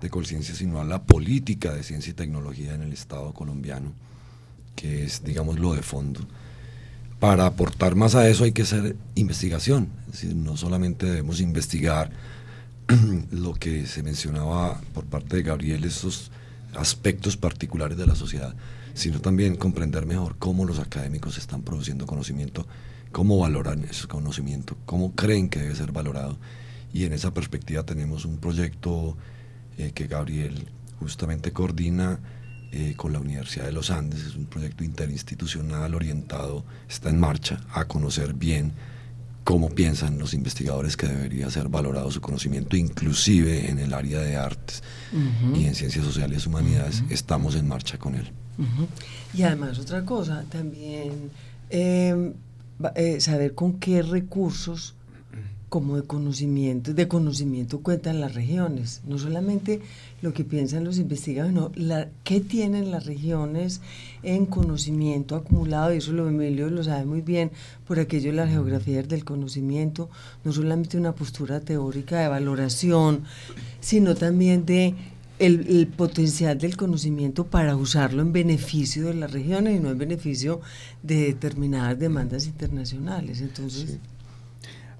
de 0.00 0.10
conciencia, 0.10 0.54
sino 0.54 0.80
a 0.80 0.84
la 0.84 1.02
política 1.02 1.72
de 1.74 1.82
ciencia 1.82 2.10
y 2.10 2.14
tecnología 2.14 2.74
en 2.74 2.82
el 2.82 2.92
Estado 2.92 3.32
colombiano, 3.32 3.92
que 4.76 5.04
es, 5.04 5.24
digamos, 5.24 5.58
lo 5.58 5.74
de 5.74 5.82
fondo. 5.82 6.20
Para 7.18 7.46
aportar 7.46 7.96
más 7.96 8.14
a 8.14 8.28
eso 8.28 8.44
hay 8.44 8.52
que 8.52 8.62
hacer 8.62 8.96
investigación, 9.16 9.88
es 10.12 10.24
no 10.24 10.56
solamente 10.56 11.06
debemos 11.06 11.40
investigar 11.40 12.10
lo 13.32 13.54
que 13.54 13.86
se 13.86 14.02
mencionaba 14.02 14.80
por 14.94 15.04
parte 15.04 15.36
de 15.36 15.42
Gabriel, 15.42 15.84
esos 15.84 16.30
aspectos 16.76 17.36
particulares 17.36 17.98
de 17.98 18.06
la 18.06 18.14
sociedad, 18.14 18.54
sino 18.94 19.20
también 19.20 19.56
comprender 19.56 20.06
mejor 20.06 20.36
cómo 20.38 20.64
los 20.64 20.78
académicos 20.78 21.38
están 21.38 21.62
produciendo 21.62 22.06
conocimiento, 22.06 22.66
cómo 23.10 23.38
valoran 23.38 23.84
ese 23.84 24.06
conocimiento, 24.06 24.76
cómo 24.86 25.12
creen 25.14 25.48
que 25.48 25.60
debe 25.60 25.74
ser 25.74 25.92
valorado. 25.92 26.38
Y 26.92 27.04
en 27.04 27.12
esa 27.12 27.34
perspectiva 27.34 27.82
tenemos 27.82 28.24
un 28.24 28.38
proyecto 28.38 29.16
eh, 29.78 29.92
que 29.94 30.08
Gabriel 30.08 30.66
justamente 30.98 31.52
coordina 31.52 32.18
eh, 32.72 32.94
con 32.96 33.12
la 33.12 33.20
Universidad 33.20 33.66
de 33.66 33.72
los 33.72 33.90
Andes. 33.90 34.24
Es 34.24 34.34
un 34.34 34.46
proyecto 34.46 34.82
interinstitucional 34.82 35.94
orientado, 35.94 36.64
está 36.88 37.10
en 37.10 37.20
marcha, 37.20 37.60
a 37.72 37.84
conocer 37.84 38.34
bien 38.34 38.72
cómo 39.44 39.70
piensan 39.70 40.18
los 40.18 40.34
investigadores 40.34 40.96
que 40.96 41.06
debería 41.06 41.48
ser 41.48 41.68
valorado 41.68 42.10
su 42.10 42.20
conocimiento, 42.20 42.76
inclusive 42.76 43.70
en 43.70 43.78
el 43.78 43.94
área 43.94 44.20
de 44.20 44.36
artes 44.36 44.82
y 45.54 45.64
en 45.64 45.74
ciencias 45.74 46.04
sociales 46.04 46.44
y 46.44 46.48
humanidades, 46.48 47.02
estamos 47.08 47.54
en 47.54 47.66
marcha 47.66 47.96
con 47.96 48.14
él. 48.16 48.30
Y 49.32 49.44
además 49.44 49.78
otra 49.78 50.04
cosa, 50.04 50.44
también 50.50 51.30
eh, 51.70 52.32
saber 53.20 53.54
con 53.54 53.78
qué 53.78 54.02
recursos 54.02 54.94
como 55.68 55.96
de 55.96 56.02
conocimiento, 56.02 56.94
de 56.94 57.08
conocimiento 57.08 57.80
cuentan 57.80 58.20
las 58.20 58.34
regiones, 58.34 59.02
no 59.06 59.18
solamente 59.18 59.80
lo 60.22 60.32
que 60.32 60.44
piensan 60.44 60.84
los 60.84 60.98
investigadores, 60.98 61.54
sino 61.54 61.72
la, 61.74 62.08
qué 62.24 62.40
tienen 62.40 62.90
las 62.90 63.04
regiones 63.04 63.80
en 64.22 64.46
conocimiento 64.46 65.36
acumulado, 65.36 65.92
y 65.92 65.98
eso 65.98 66.12
lo 66.12 66.28
Emilio 66.28 66.70
lo 66.70 66.82
sabe 66.82 67.04
muy 67.04 67.20
bien, 67.20 67.50
por 67.86 68.00
aquello 68.00 68.30
de 68.30 68.36
la 68.36 68.48
geografía 68.48 69.02
del 69.02 69.24
conocimiento, 69.24 70.08
no 70.44 70.52
solamente 70.52 70.96
una 70.96 71.14
postura 71.14 71.60
teórica 71.60 72.20
de 72.20 72.28
valoración, 72.28 73.24
sino 73.80 74.14
también 74.14 74.64
de 74.64 74.94
el, 75.38 75.86
potencial 75.96 76.58
del 76.58 76.76
conocimiento 76.76 77.46
para 77.46 77.76
usarlo 77.76 78.22
en 78.22 78.32
beneficio 78.32 79.06
de 79.06 79.14
las 79.14 79.32
regiones 79.32 79.76
y 79.76 79.80
no 79.80 79.90
en 79.90 79.98
beneficio 79.98 80.60
de 81.02 81.26
determinadas 81.26 81.98
demandas 81.98 82.46
internacionales. 82.46 83.40
Entonces, 83.40 83.98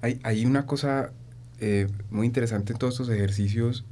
hay, 0.01 0.45
una 0.45 0.65
cosa 0.65 1.11
eh, 1.59 1.87
muy 2.09 2.27
interesante 2.27 2.73
en 2.73 2.79
todos 2.79 2.95
estos 2.95 3.09
ejercicios. 3.09 3.85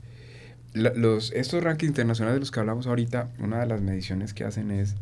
los, 0.73 1.31
estos 1.33 1.63
rankings 1.63 1.89
internacionales 1.89 2.35
de 2.35 2.39
los 2.39 2.51
que 2.51 2.59
hablamos 2.59 2.87
ahorita, 2.87 3.29
una 3.39 3.59
de 3.59 3.65
las 3.65 3.81
mediciones 3.81 4.33
que 4.33 4.43
hacen 4.43 4.71
es, 4.71 4.95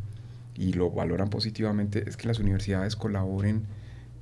y 0.55 0.73
lo 0.73 0.89
valoran 0.91 1.29
positivamente, 1.29 2.07
es 2.07 2.17
que 2.17 2.27
las 2.27 2.39
universidades 2.39 2.95
colaboren 2.95 3.63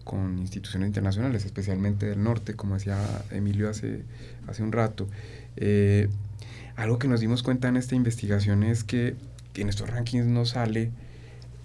con 0.03 0.39
instituciones 0.39 0.87
internacionales, 0.87 1.45
especialmente 1.45 2.07
del 2.07 2.23
norte, 2.23 2.55
como 2.55 2.73
decía 2.73 2.97
Emilio 3.31 3.69
hace, 3.69 4.03
hace 4.47 4.63
un 4.63 4.71
rato. 4.71 5.07
Eh, 5.55 6.09
algo 6.75 6.99
que 6.99 7.07
nos 7.07 7.19
dimos 7.19 7.43
cuenta 7.43 7.67
en 7.67 7.77
esta 7.77 7.95
investigación 7.95 8.63
es 8.63 8.83
que 8.83 9.15
en 9.55 9.69
estos 9.69 9.89
rankings 9.89 10.25
no 10.25 10.45
sale 10.45 10.91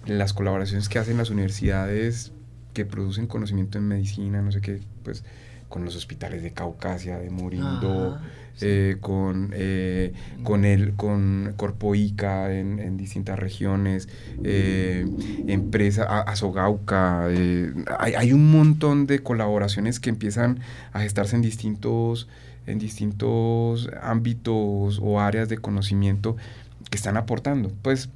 las 0.05 0.33
colaboraciones 0.33 0.87
que 0.87 0.99
hacen 0.99 1.17
las 1.17 1.29
universidades 1.29 2.31
que 2.73 2.85
producen 2.85 3.27
conocimiento 3.27 3.77
en 3.77 3.87
medicina, 3.87 4.41
no 4.41 4.51
sé 4.51 4.61
qué, 4.61 4.81
pues 5.03 5.23
con 5.69 5.85
los 5.85 5.95
hospitales 5.95 6.41
de 6.41 6.51
Caucasia, 6.51 7.19
de 7.19 7.29
Murindo, 7.29 8.17
ah, 8.19 8.21
eh, 8.61 8.97
con, 8.99 9.51
eh, 9.53 10.13
con, 10.43 10.65
el, 10.65 10.95
con 10.95 11.53
Corpo 11.55 11.95
Ica 11.95 12.53
en, 12.53 12.97
distintas 12.97 13.39
regiones, 13.39 14.09
eh, 14.43 15.07
empresa, 15.47 16.03
Azogauca, 16.21 17.27
eh, 17.29 17.71
hay, 17.99 18.15
hay, 18.15 18.33
un 18.33 18.51
montón 18.51 19.05
de 19.05 19.19
colaboraciones 19.19 19.99
que 19.99 20.09
empiezan 20.09 20.59
a 20.91 21.01
gestarse 21.01 21.35
en 21.35 21.41
distintos, 21.41 22.27
en 22.65 22.79
distintos 22.79 23.89
ámbitos 24.01 24.99
o 25.01 25.21
áreas 25.21 25.47
de 25.47 25.59
conocimiento 25.59 26.35
que 26.89 26.97
están 26.97 27.15
aportando. 27.15 27.71
Pues 27.83 28.09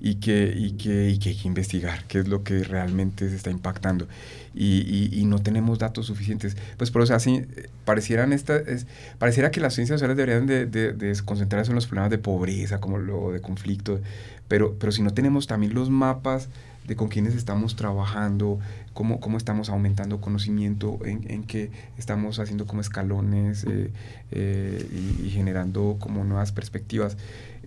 y 0.00 0.16
que, 0.16 0.52
y 0.56 0.72
que, 0.72 1.10
y 1.10 1.18
que 1.18 1.30
hay 1.30 1.34
que 1.36 1.48
investigar 1.48 2.04
qué 2.04 2.20
es 2.20 2.28
lo 2.28 2.44
que 2.44 2.62
realmente 2.62 3.28
se 3.28 3.36
está 3.36 3.50
impactando. 3.50 4.06
Y, 4.54 5.08
y, 5.12 5.24
no 5.24 5.40
tenemos 5.40 5.78
datos 5.78 6.06
suficientes. 6.06 6.56
Pues 6.76 6.90
por 6.90 7.02
eso 7.02 7.14
así, 7.14 7.42
parecieran 7.84 8.32
esta, 8.32 8.56
es, 8.56 8.86
pareciera 9.18 9.50
que 9.50 9.60
las 9.60 9.74
ciencias 9.74 10.00
sociales 10.00 10.16
deberían 10.16 10.46
de, 10.46 10.66
de, 10.66 11.20
concentrarse 11.24 11.70
en 11.70 11.76
los 11.76 11.86
problemas 11.86 12.10
de 12.10 12.18
pobreza, 12.18 12.80
como 12.80 12.98
lo 12.98 13.32
de 13.32 13.40
conflicto, 13.40 14.00
pero, 14.48 14.74
pero 14.78 14.90
si 14.90 15.02
no 15.02 15.12
tenemos 15.12 15.46
también 15.46 15.74
los 15.74 15.90
mapas 15.90 16.48
de 16.88 16.96
con 16.96 17.08
quiénes 17.08 17.34
estamos 17.34 17.76
trabajando, 17.76 18.58
cómo, 18.94 19.20
cómo 19.20 19.36
estamos 19.36 19.68
aumentando 19.68 20.20
conocimiento, 20.20 20.98
en, 21.04 21.30
en 21.30 21.44
qué 21.44 21.70
estamos 21.98 22.40
haciendo 22.40 22.66
como 22.66 22.80
escalones 22.80 23.64
eh, 23.64 23.90
eh, 24.32 24.88
y, 25.20 25.26
y, 25.26 25.30
generando 25.30 25.96
como 26.00 26.24
nuevas 26.24 26.50
perspectivas 26.50 27.16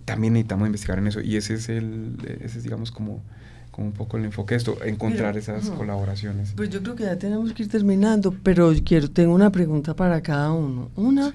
también 0.04 0.34
necesitamos 0.34 0.66
investigar 0.66 0.98
en 0.98 1.06
eso 1.06 1.20
y 1.20 1.36
ese 1.36 1.54
es 1.54 1.68
el, 1.68 2.16
ese 2.40 2.58
es 2.58 2.62
digamos 2.64 2.90
como, 2.90 3.22
como 3.70 3.88
un 3.88 3.92
poco 3.92 4.16
el 4.16 4.24
enfoque 4.24 4.54
de 4.54 4.58
esto, 4.58 4.76
encontrar 4.84 5.36
esas 5.36 5.70
colaboraciones. 5.70 6.52
Pues 6.56 6.70
yo 6.70 6.82
creo 6.82 6.94
que 6.94 7.04
ya 7.04 7.18
tenemos 7.18 7.52
que 7.52 7.64
ir 7.64 7.68
terminando, 7.68 8.34
pero 8.42 8.72
quiero, 8.84 9.10
tengo 9.10 9.34
una 9.34 9.50
pregunta 9.50 9.94
para 9.94 10.22
cada 10.22 10.52
uno. 10.52 10.90
Una, 10.96 11.32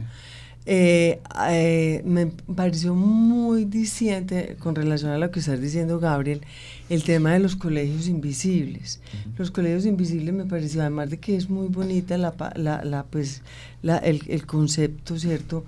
eh, 0.69 1.21
eh, 1.49 2.01
me 2.03 2.27
pareció 2.27 2.93
muy 2.93 3.63
diciente 3.63 4.57
con 4.59 4.75
relación 4.75 5.11
a 5.11 5.17
lo 5.17 5.31
que 5.31 5.39
estás 5.39 5.61
diciendo, 5.61 5.97
Gabriel, 5.97 6.41
el 6.89 7.03
tema 7.03 7.31
de 7.31 7.39
los 7.39 7.55
colegios 7.55 8.09
invisibles. 8.09 8.99
Los 9.37 9.49
colegios 9.49 9.85
invisibles 9.85 10.33
me 10.33 10.43
pareció, 10.43 10.81
además 10.81 11.09
de 11.09 11.19
que 11.19 11.37
es 11.37 11.49
muy 11.49 11.69
bonita 11.69 12.17
la, 12.17 12.35
la, 12.55 12.83
la 12.83 13.03
pues, 13.03 13.43
la, 13.81 13.97
el, 13.99 14.21
el 14.27 14.45
concepto, 14.45 15.17
¿cierto? 15.17 15.63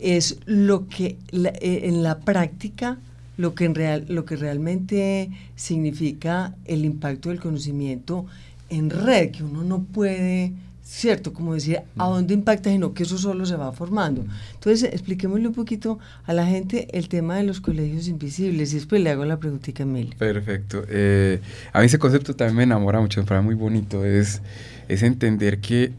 Es 0.00 0.38
lo 0.46 0.88
que 0.88 1.16
eh, 1.32 1.80
en 1.84 2.02
la 2.02 2.20
práctica 2.20 2.98
lo 3.36 3.54
que, 3.54 3.64
en 3.64 3.74
real, 3.76 4.04
lo 4.08 4.24
que 4.24 4.36
realmente 4.36 5.30
significa 5.54 6.54
el 6.64 6.84
impacto 6.84 7.28
del 7.28 7.38
conocimiento 7.38 8.26
en 8.68 8.90
red, 8.90 9.30
que 9.30 9.44
uno 9.44 9.62
no 9.62 9.84
puede 9.84 10.52
cierto, 10.88 11.34
como 11.34 11.52
decir, 11.52 11.80
a 11.98 12.06
dónde 12.06 12.32
impacta, 12.32 12.70
sino 12.70 12.94
que 12.94 13.02
eso 13.02 13.18
solo 13.18 13.44
se 13.44 13.56
va 13.56 13.72
formando. 13.72 14.24
Entonces, 14.54 14.90
expliquémosle 14.90 15.46
un 15.46 15.54
poquito 15.54 15.98
a 16.24 16.32
la 16.32 16.46
gente 16.46 16.88
el 16.96 17.08
tema 17.08 17.36
de 17.36 17.44
los 17.44 17.60
colegios 17.60 18.08
invisibles 18.08 18.72
y 18.72 18.76
después 18.76 19.02
le 19.02 19.10
hago 19.10 19.26
la 19.26 19.36
preguntita 19.36 19.82
a 19.82 19.86
Emilio. 19.86 20.14
Perfecto. 20.18 20.82
Eh, 20.88 21.40
a 21.74 21.80
mí 21.80 21.86
ese 21.86 21.98
concepto 21.98 22.34
también 22.34 22.56
me 22.56 22.62
enamora 22.62 23.00
mucho, 23.00 23.20
me 23.20 23.26
parece 23.26 23.44
muy 23.44 23.54
bonito, 23.54 24.04
es, 24.04 24.40
es 24.88 25.02
entender 25.02 25.60
que, 25.60 25.92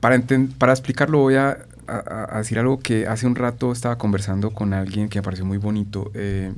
para, 0.00 0.22
para 0.58 0.72
explicarlo 0.72 1.20
voy 1.20 1.36
a, 1.36 1.66
decir 2.36 2.58
algo 2.58 2.78
que 2.78 3.06
hace 3.06 3.26
un 3.26 3.34
rato 3.34 3.72
estaba 3.72 3.98
conversando 3.98 4.50
con 4.50 4.72
alguien 4.72 5.08
que 5.08 5.18
me 5.18 5.22
pareció 5.22 5.44
muy 5.44 5.58
bonito. 5.58 6.10
Eh, 6.14 6.52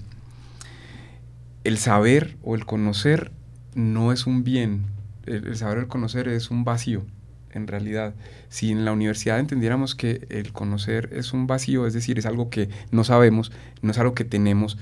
el 1.64 1.78
saber 1.78 2.36
o 2.42 2.54
el 2.54 2.64
conocer 2.64 3.30
no 3.74 4.12
es 4.12 4.26
un 4.26 4.44
bien, 4.44 4.86
el, 5.26 5.56
saber 5.56 5.78
o 5.78 5.80
el 5.82 5.88
conocer 5.88 6.28
es 6.28 6.50
un 6.50 6.64
vacío 6.64 7.04
en 7.52 7.66
realidad. 7.66 8.14
Si 8.48 8.70
en 8.70 8.84
la 8.84 8.92
universidad 8.92 9.38
entendiéramos 9.38 9.94
que 9.94 10.26
el 10.30 10.52
conocer 10.52 11.10
es 11.12 11.32
un 11.32 11.46
vacío, 11.46 11.86
es 11.86 11.94
decir, 11.94 12.18
es 12.18 12.26
algo 12.26 12.50
que 12.50 12.68
no 12.90 13.04
sabemos, 13.04 13.52
no 13.82 13.90
es 13.90 13.98
algo 13.98 14.14
que 14.14 14.24
tenemos, 14.24 14.78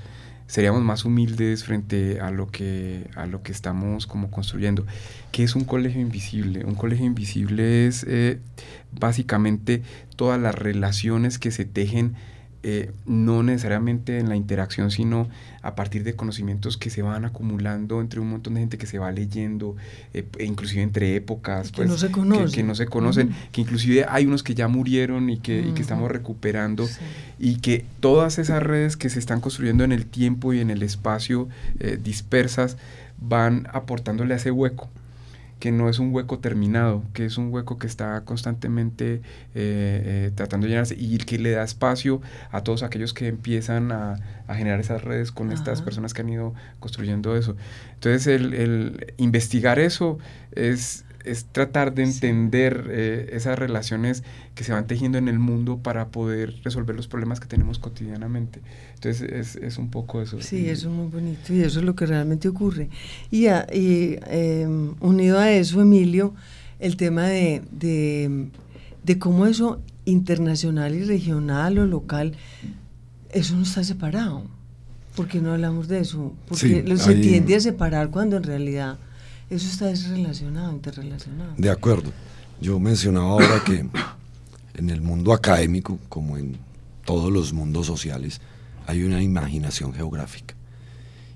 seríamos 0.47 0.81
más 0.81 1.05
humildes 1.05 1.63
frente 1.63 2.19
a 2.19 2.31
lo 2.31 2.47
que, 2.47 3.09
a 3.15 3.25
lo 3.27 3.43
que 3.43 3.51
estamos 3.51 4.07
como 4.07 4.31
construyendo. 4.31 4.85
¿Qué 5.31 5.43
es 5.43 5.55
un 5.55 5.65
colegio 5.65 6.01
invisible? 6.01 6.65
Un 6.65 6.75
colegio 6.75 7.05
invisible 7.05 7.87
es 7.87 8.05
eh, 8.07 8.39
básicamente 8.91 9.83
todas 10.15 10.41
las 10.41 10.55
relaciones 10.55 11.37
que 11.37 11.51
se 11.51 11.65
tejen 11.65 12.15
eh, 12.63 12.91
no 13.05 13.43
necesariamente 13.43 14.19
en 14.19 14.29
la 14.29 14.35
interacción, 14.35 14.91
sino 14.91 15.29
a 15.61 15.75
partir 15.75 16.03
de 16.03 16.15
conocimientos 16.15 16.77
que 16.77 16.89
se 16.89 17.01
van 17.01 17.23
acumulando 17.23 18.01
entre 18.01 18.19
un 18.19 18.29
montón 18.29 18.55
de 18.55 18.61
gente 18.61 18.77
que 18.77 18.87
se 18.87 18.99
va 18.99 19.11
leyendo, 19.11 19.75
eh, 20.13 20.25
e 20.37 20.45
inclusive 20.45 20.81
entre 20.81 21.15
épocas. 21.15 21.71
Que 21.71 21.77
pues, 21.77 21.89
no 21.89 21.97
se 21.97 22.11
conocen. 22.11 22.51
Que, 22.51 22.63
no 22.63 22.75
se 22.75 22.87
conocen, 22.87 23.35
que 23.51 23.61
inclusive 23.61 24.05
hay 24.09 24.25
unos 24.25 24.43
que 24.43 24.55
ya 24.55 24.67
murieron 24.67 25.29
y 25.29 25.39
que, 25.39 25.71
estamos 25.77 26.11
recuperando, 26.11 26.87
y 27.39 27.57
que 27.57 27.85
todas 27.99 28.39
esas 28.39 28.63
redes 28.63 28.97
que 28.97 29.09
se 29.09 29.19
están 29.19 29.39
construyendo 29.39 29.83
en 29.83 29.91
el 29.91 30.05
tiempo 30.05 30.53
y 30.53 30.59
en 30.59 30.69
el 30.69 30.83
espacio 30.83 31.47
eh, 31.79 31.99
dispersas 32.01 32.77
van 33.19 33.67
aportándole 33.71 34.33
a 34.33 34.37
ese 34.37 34.51
hueco 34.51 34.89
que 35.59 35.71
no 35.71 35.89
es 35.89 35.99
un 35.99 36.13
hueco 36.13 36.39
terminado, 36.39 37.03
que 37.13 37.25
es 37.25 37.37
un 37.37 37.51
hueco 37.51 37.77
que 37.77 37.87
está 37.87 38.21
constantemente 38.21 39.15
eh, 39.15 39.21
eh, 39.55 40.31
tratando 40.35 40.65
de 40.65 40.71
llenarse 40.71 40.95
y 40.97 41.17
que 41.17 41.39
le 41.39 41.51
da 41.51 41.63
espacio 41.63 42.21
a 42.51 42.61
todos 42.61 42.83
aquellos 42.83 43.13
que 43.13 43.27
empiezan 43.27 43.91
a, 43.91 44.19
generar 44.49 44.79
esas 44.79 45.03
redes 45.03 45.33
con 45.33 45.51
estas 45.51 45.81
personas 45.81 46.13
que 46.13 46.21
han 46.21 46.29
ido 46.29 46.53
construyendo 46.79 47.35
eso. 47.35 47.57
Entonces, 47.95 48.27
el 48.27 49.13
investigar 49.17 49.77
eso 49.77 50.19
es, 50.53 51.03
es 51.27 51.45
tratar 51.45 51.93
de 51.93 52.03
entender 52.03 52.87
eh, 52.89 53.29
esas 53.33 53.57
relaciones 53.59 54.23
que 54.55 54.63
se 54.63 54.71
van 54.71 54.87
tejiendo 54.87 55.17
en 55.17 55.27
el 55.27 55.39
mundo 55.39 55.77
para 55.77 56.07
poder 56.07 56.55
resolver 56.63 56.95
los 56.95 57.07
problemas 57.07 57.39
que 57.39 57.47
tenemos 57.47 57.79
cotidianamente. 57.79 58.61
Entonces 58.95 59.21
es, 59.31 59.55
es 59.55 59.77
un 59.77 59.89
poco 59.89 60.21
eso. 60.21 60.41
Sí, 60.41 60.69
eso 60.69 60.89
es 60.89 60.95
muy 60.95 61.07
bonito 61.07 61.53
y 61.53 61.61
eso 61.61 61.79
es 61.79 61.85
lo 61.85 61.95
que 61.95 62.05
realmente 62.05 62.47
ocurre. 62.47 62.89
Y, 63.29 63.47
y 63.47 64.19
em, 64.27 64.95
unido 64.99 65.37
a 65.39 65.51
eso, 65.51 65.81
Emilio, 65.81 66.33
el 66.79 66.97
tema 66.97 67.27
de, 67.27 67.61
de, 67.71 68.47
de, 69.03 69.19
cómo 69.19 69.45
eso 69.45 69.81
internacional 70.05 70.95
y 70.95 71.03
regional 71.03 71.79
o 71.79 71.85
local, 71.85 72.33
eso 73.31 73.55
no 73.55 73.63
está 73.63 73.83
separado. 73.83 74.43
¿Por 75.15 75.27
qué 75.27 75.41
no 75.41 75.53
hablamos 75.53 75.87
de 75.87 75.99
eso? 75.99 76.33
Porque 76.47 76.83
se 76.97 77.15
tiende 77.15 77.55
a 77.55 77.59
separar 77.59 78.11
cuando 78.11 78.37
en 78.37 78.43
realidad 78.43 78.99
eso 79.49 79.67
está 79.67 79.85
desrelacionado, 79.85 80.71
interrelacionado. 80.71 81.53
De 81.57 81.69
acuerdo. 81.69 82.11
Yo 82.59 82.79
mencionaba 82.79 83.27
ahora 83.27 83.63
que 83.63 83.87
en 84.73 84.89
el 84.89 85.01
mundo 85.01 85.31
académico, 85.31 85.99
como 86.09 86.37
en 86.37 86.57
todos 87.05 87.31
los 87.31 87.53
mundos 87.53 87.85
sociales, 87.85 88.41
hay 88.87 89.03
una 89.03 89.21
imaginación 89.21 89.93
geográfica. 89.93 90.55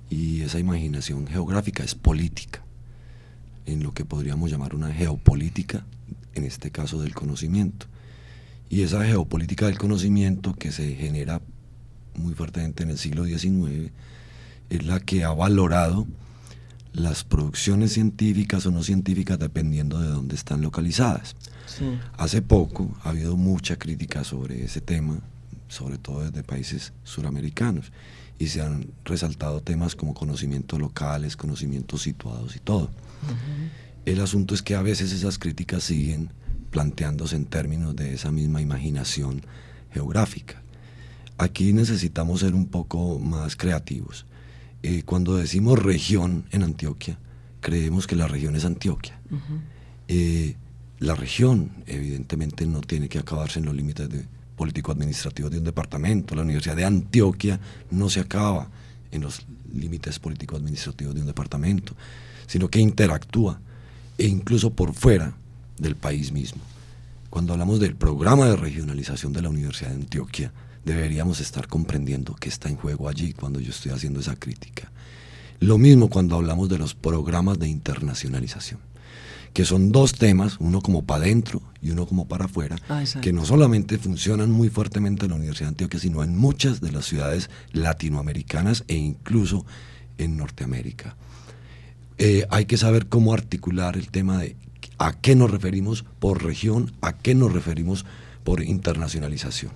Y 0.09 0.41
esa 0.41 0.59
imaginación 0.59 1.27
geográfica 1.27 1.83
es 1.83 1.95
política, 1.95 2.61
en 3.65 3.83
lo 3.83 3.93
que 3.93 4.03
podríamos 4.03 4.49
llamar 4.49 4.75
una 4.75 4.91
geopolítica, 4.91 5.85
en 6.33 6.43
este 6.43 6.71
caso 6.71 7.01
del 7.01 7.13
conocimiento. 7.13 7.85
Y 8.69 8.81
esa 8.81 9.05
geopolítica 9.05 9.67
del 9.67 9.77
conocimiento 9.77 10.53
que 10.53 10.71
se 10.71 10.95
genera 10.95 11.41
muy 12.15 12.33
fuertemente 12.33 12.83
en 12.83 12.89
el 12.89 12.97
siglo 12.97 13.25
XIX 13.25 13.91
es 14.69 14.85
la 14.85 14.99
que 14.99 15.23
ha 15.23 15.31
valorado 15.31 16.07
las 16.93 17.23
producciones 17.23 17.93
científicas 17.93 18.65
o 18.65 18.71
no 18.71 18.83
científicas 18.83 19.39
dependiendo 19.39 19.99
de 19.99 20.09
dónde 20.09 20.35
están 20.35 20.61
localizadas. 20.61 21.35
Hace 22.17 22.41
poco 22.41 22.93
ha 23.03 23.09
habido 23.09 23.37
mucha 23.37 23.77
crítica 23.77 24.23
sobre 24.23 24.65
ese 24.65 24.81
tema, 24.81 25.19
sobre 25.67 25.97
todo 25.97 26.21
desde 26.21 26.43
países 26.43 26.91
suramericanos, 27.03 27.91
y 28.37 28.47
se 28.47 28.61
han 28.61 28.87
resaltado 29.05 29.61
temas 29.61 29.95
como 29.95 30.13
conocimientos 30.13 30.79
locales, 30.79 31.37
conocimientos 31.37 32.01
situados 32.01 32.55
y 32.55 32.59
todo. 32.59 32.89
El 34.05 34.19
asunto 34.19 34.53
es 34.53 34.61
que 34.61 34.75
a 34.75 34.81
veces 34.81 35.13
esas 35.13 35.37
críticas 35.37 35.83
siguen 35.83 36.29
planteándose 36.71 37.35
en 37.35 37.45
términos 37.45 37.95
de 37.95 38.13
esa 38.13 38.31
misma 38.31 38.61
imaginación 38.61 39.41
geográfica. 39.93 40.61
Aquí 41.37 41.71
necesitamos 41.71 42.41
ser 42.41 42.53
un 42.53 42.65
poco 42.67 43.19
más 43.19 43.55
creativos 43.55 44.25
eh, 44.83 45.03
cuando 45.03 45.37
decimos 45.37 45.79
región 45.79 46.45
en 46.51 46.63
Antioquia, 46.63 47.17
creemos 47.59 48.07
que 48.07 48.15
la 48.15 48.27
región 48.27 48.55
es 48.55 48.65
Antioquia. 48.65 49.19
Eh, 50.07 50.55
la 50.99 51.15
región, 51.15 51.71
evidentemente, 51.87 52.65
no 52.65 52.81
tiene 52.81 53.07
que 53.07 53.19
acabarse 53.19 53.59
en 53.59 53.65
los 53.65 53.75
límites 53.75 54.09
político-administrativos 54.55 55.51
de 55.51 55.59
un 55.59 55.63
departamento. 55.63 56.35
La 56.35 56.41
Universidad 56.41 56.75
de 56.75 56.85
Antioquia 56.85 57.59
no 57.91 58.09
se 58.09 58.19
acaba 58.19 58.69
en 59.11 59.21
los 59.21 59.45
límites 59.73 60.19
político-administrativos 60.19 61.15
de 61.15 61.21
un 61.21 61.27
departamento, 61.27 61.95
sino 62.47 62.69
que 62.69 62.79
interactúa 62.79 63.59
e 64.17 64.27
incluso 64.27 64.71
por 64.71 64.93
fuera 64.93 65.33
del 65.77 65.95
país 65.95 66.31
mismo. 66.31 66.61
Cuando 67.29 67.53
hablamos 67.53 67.79
del 67.79 67.95
programa 67.95 68.47
de 68.47 68.55
regionalización 68.55 69.33
de 69.33 69.41
la 69.41 69.49
Universidad 69.49 69.89
de 69.89 69.95
Antioquia, 69.95 70.51
deberíamos 70.85 71.39
estar 71.39 71.67
comprendiendo 71.67 72.35
qué 72.35 72.49
está 72.49 72.69
en 72.69 72.75
juego 72.75 73.07
allí 73.07 73.33
cuando 73.33 73.59
yo 73.59 73.71
estoy 73.71 73.91
haciendo 73.91 74.19
esa 74.19 74.35
crítica. 74.35 74.91
Lo 75.59 75.77
mismo 75.77 76.09
cuando 76.09 76.35
hablamos 76.35 76.69
de 76.69 76.79
los 76.79 76.95
programas 76.95 77.59
de 77.59 77.67
internacionalización, 77.67 78.79
que 79.53 79.65
son 79.65 79.91
dos 79.91 80.13
temas, 80.13 80.57
uno 80.59 80.81
como 80.81 81.03
para 81.03 81.25
adentro 81.25 81.61
y 81.81 81.91
uno 81.91 82.07
como 82.07 82.27
para 82.27 82.45
afuera, 82.45 82.77
ah, 82.89 83.03
que 83.21 83.33
no 83.33 83.45
solamente 83.45 83.97
funcionan 83.97 84.49
muy 84.49 84.69
fuertemente 84.69 85.25
en 85.25 85.31
la 85.31 85.37
Universidad 85.37 85.67
de 85.67 85.73
Antioquia, 85.73 85.99
sino 85.99 86.23
en 86.23 86.35
muchas 86.35 86.81
de 86.81 86.91
las 86.91 87.05
ciudades 87.05 87.49
latinoamericanas 87.73 88.83
e 88.87 88.95
incluso 88.95 89.65
en 90.17 90.37
Norteamérica. 90.37 91.15
Eh, 92.17 92.45
hay 92.49 92.65
que 92.65 92.77
saber 92.77 93.07
cómo 93.07 93.33
articular 93.33 93.97
el 93.97 94.09
tema 94.09 94.39
de 94.39 94.55
a 94.97 95.13
qué 95.13 95.35
nos 95.35 95.49
referimos 95.49 96.05
por 96.19 96.43
región, 96.43 96.91
a 97.01 97.17
qué 97.17 97.33
nos 97.33 97.51
referimos 97.51 98.05
por 98.43 98.63
internacionalización. 98.63 99.71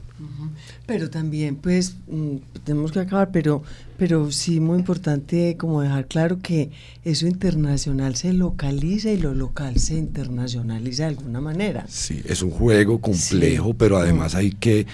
Pero 0.86 1.10
también, 1.10 1.56
pues, 1.56 1.95
mm, 2.08 2.36
tenemos 2.63 2.91
que 2.91 3.00
acabar, 3.00 3.32
pero, 3.32 3.63
pero 3.98 4.32
sí 4.32 4.60
muy 4.60 4.78
importante 4.78 5.58
como 5.58 5.82
dejar 5.82 6.08
claro 6.08 6.39
que 6.39 6.69
eso 7.04 7.28
internacional 7.28 8.15
se 8.15 8.34
localiza 8.34 9.12
y 9.12 9.17
lo 9.17 9.34
local 9.34 9.80
se 9.80 9.95
internacionaliza 9.95 11.04
de 11.04 11.10
alguna 11.10 11.41
manera. 11.41 11.86
Sí, 11.89 12.21
es 12.26 12.41
un 12.41 12.52
juego 12.52 13.02
complejo, 13.02 13.74
pero 13.74 13.98
además 13.98 14.36
hay 14.36 14.52
que 14.52 14.86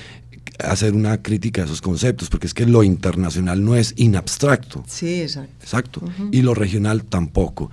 hacer 0.60 0.94
una 0.94 1.22
crítica 1.22 1.64
a 1.64 1.66
esos 1.66 1.82
conceptos, 1.82 2.30
porque 2.30 2.48
es 2.48 2.54
que 2.54 2.66
lo 2.66 2.84
internacional 2.84 3.64
no 3.64 3.76
es 3.76 3.94
inabstracto. 3.98 4.84
Sí, 4.88 5.22
exacto. 5.22 5.54
Exacto. 5.62 6.02
Y 6.32 6.42
lo 6.42 6.54
regional 6.54 7.04
tampoco 7.04 7.72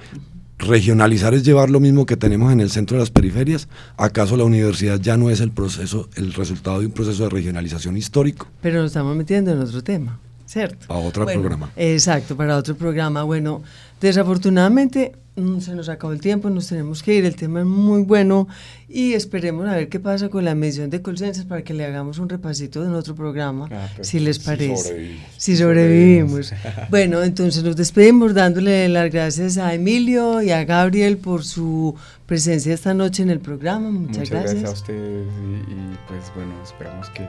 regionalizar 0.59 1.35
es 1.35 1.45
llevar 1.45 1.71
lo 1.71 1.81
mismo 1.81 2.05
que 2.07 2.17
tenemos 2.17 2.53
en 2.53 2.61
el 2.61 2.71
centro 2.71 2.97
de 2.97 3.03
las 3.03 3.11
periferias. 3.11 3.69
¿Acaso 3.97 4.37
la 4.37 4.45
universidad 4.45 5.01
ya 5.01 5.17
no 5.17 5.31
es 5.31 5.41
el 5.41 5.51
proceso, 5.51 6.09
el 6.17 6.33
resultado 6.35 6.81
de 6.81 6.87
un 6.87 6.93
proceso 6.93 7.25
de 7.25 7.31
regionalización 7.31 7.97
histórico? 7.97 8.49
Pero 8.61 8.81
nos 8.83 8.87
estamos 8.87 9.17
metiendo 9.17 9.53
en 9.53 9.61
otro 9.61 9.83
tema, 9.83 10.19
¿cierto? 10.47 10.93
A 10.93 10.99
otro 10.99 11.25
programa. 11.25 11.71
Exacto, 11.77 12.37
para 12.37 12.57
otro 12.57 12.77
programa. 12.77 13.23
Bueno, 13.23 13.63
desafortunadamente 14.01 15.13
se 15.61 15.75
nos 15.75 15.89
acabó 15.89 16.13
el 16.13 16.21
tiempo, 16.21 16.51
nos 16.51 16.69
tenemos 16.69 17.03
que 17.03 17.15
ir, 17.15 17.25
el 17.25 17.37
tema 17.37 17.61
es 17.61 17.67
muy 17.67 18.03
bueno 18.03 18.49
y 18.89 19.13
esperemos 19.13 19.69
a 19.69 19.77
ver 19.77 19.89
qué 19.89 20.01
pasa 20.01 20.29
con 20.29 20.45
la 20.45 20.55
medición 20.55 20.91
de 20.91 21.03
colcencias 21.03 21.45
para 21.45 21.63
que 21.63 21.75
le 21.75 21.85
hagamos 21.85 22.19
un 22.19 22.29
repasito 22.29 22.85
en 22.85 22.95
otro 22.95 23.15
programa, 23.15 23.69
ah, 23.71 23.89
si 24.01 24.19
les 24.19 24.39
parece. 24.39 25.19
Si 25.37 25.57
sobrevivimos. 25.57 26.53
bueno, 26.91 27.23
entonces 27.23 27.63
nos 27.63 27.77
despedimos 27.77 28.35
dándole 28.35 28.89
las 28.89 29.11
gracias 29.11 29.59
a 29.59 29.75
Emilio 29.75 30.43
y 30.43 30.51
a 30.51 30.65
Gabriel 30.65 31.19
por 31.19 31.45
su 31.45 31.95
presencia 32.27 32.75
esta 32.75 32.95
noche 32.95 33.23
en 33.23 33.31
el 33.31 33.41
programa. 33.41 33.91
Muchas, 33.91 34.31
gracias. 34.31 34.55
gracias 34.55 34.71
a 34.71 34.73
ustedes 34.73 35.27
y, 35.69 35.97
pues 36.09 36.33
bueno, 36.35 36.53
esperamos 36.63 37.09
que 37.11 37.29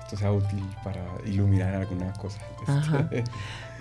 esto 0.00 0.16
sea 0.16 0.32
útil 0.32 0.64
para 0.82 1.04
iluminar 1.26 1.74
alguna 1.74 2.12
cosa. 2.14 2.40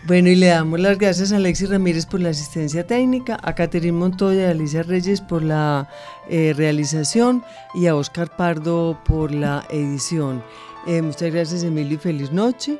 Bueno, 0.07 0.29
y 0.29 0.35
le 0.35 0.45
damos 0.45 0.79
las 0.79 0.97
gracias 0.97 1.33
a 1.33 1.35
Alexis 1.35 1.69
Ramírez 1.69 2.05
por 2.05 2.21
la 2.21 2.29
asistencia 2.29 2.87
técnica, 2.87 3.37
a 3.43 3.53
Caterín 3.53 3.95
Montoya 3.95 4.39
y 4.39 4.45
a 4.45 4.51
Alicia 4.51 4.81
Reyes 4.81 5.19
por 5.19 5.43
la 5.43 5.89
eh, 6.29 6.53
realización 6.55 7.43
y 7.73 7.87
a 7.87 7.95
Oscar 7.97 8.33
Pardo 8.33 8.97
por 9.03 9.33
la 9.33 9.65
edición. 9.69 10.41
Eh, 10.85 11.01
muchas 11.01 11.29
gracias, 11.33 11.63
Emilio, 11.63 11.95
y 11.95 11.97
feliz 11.97 12.31
noche. 12.31 12.79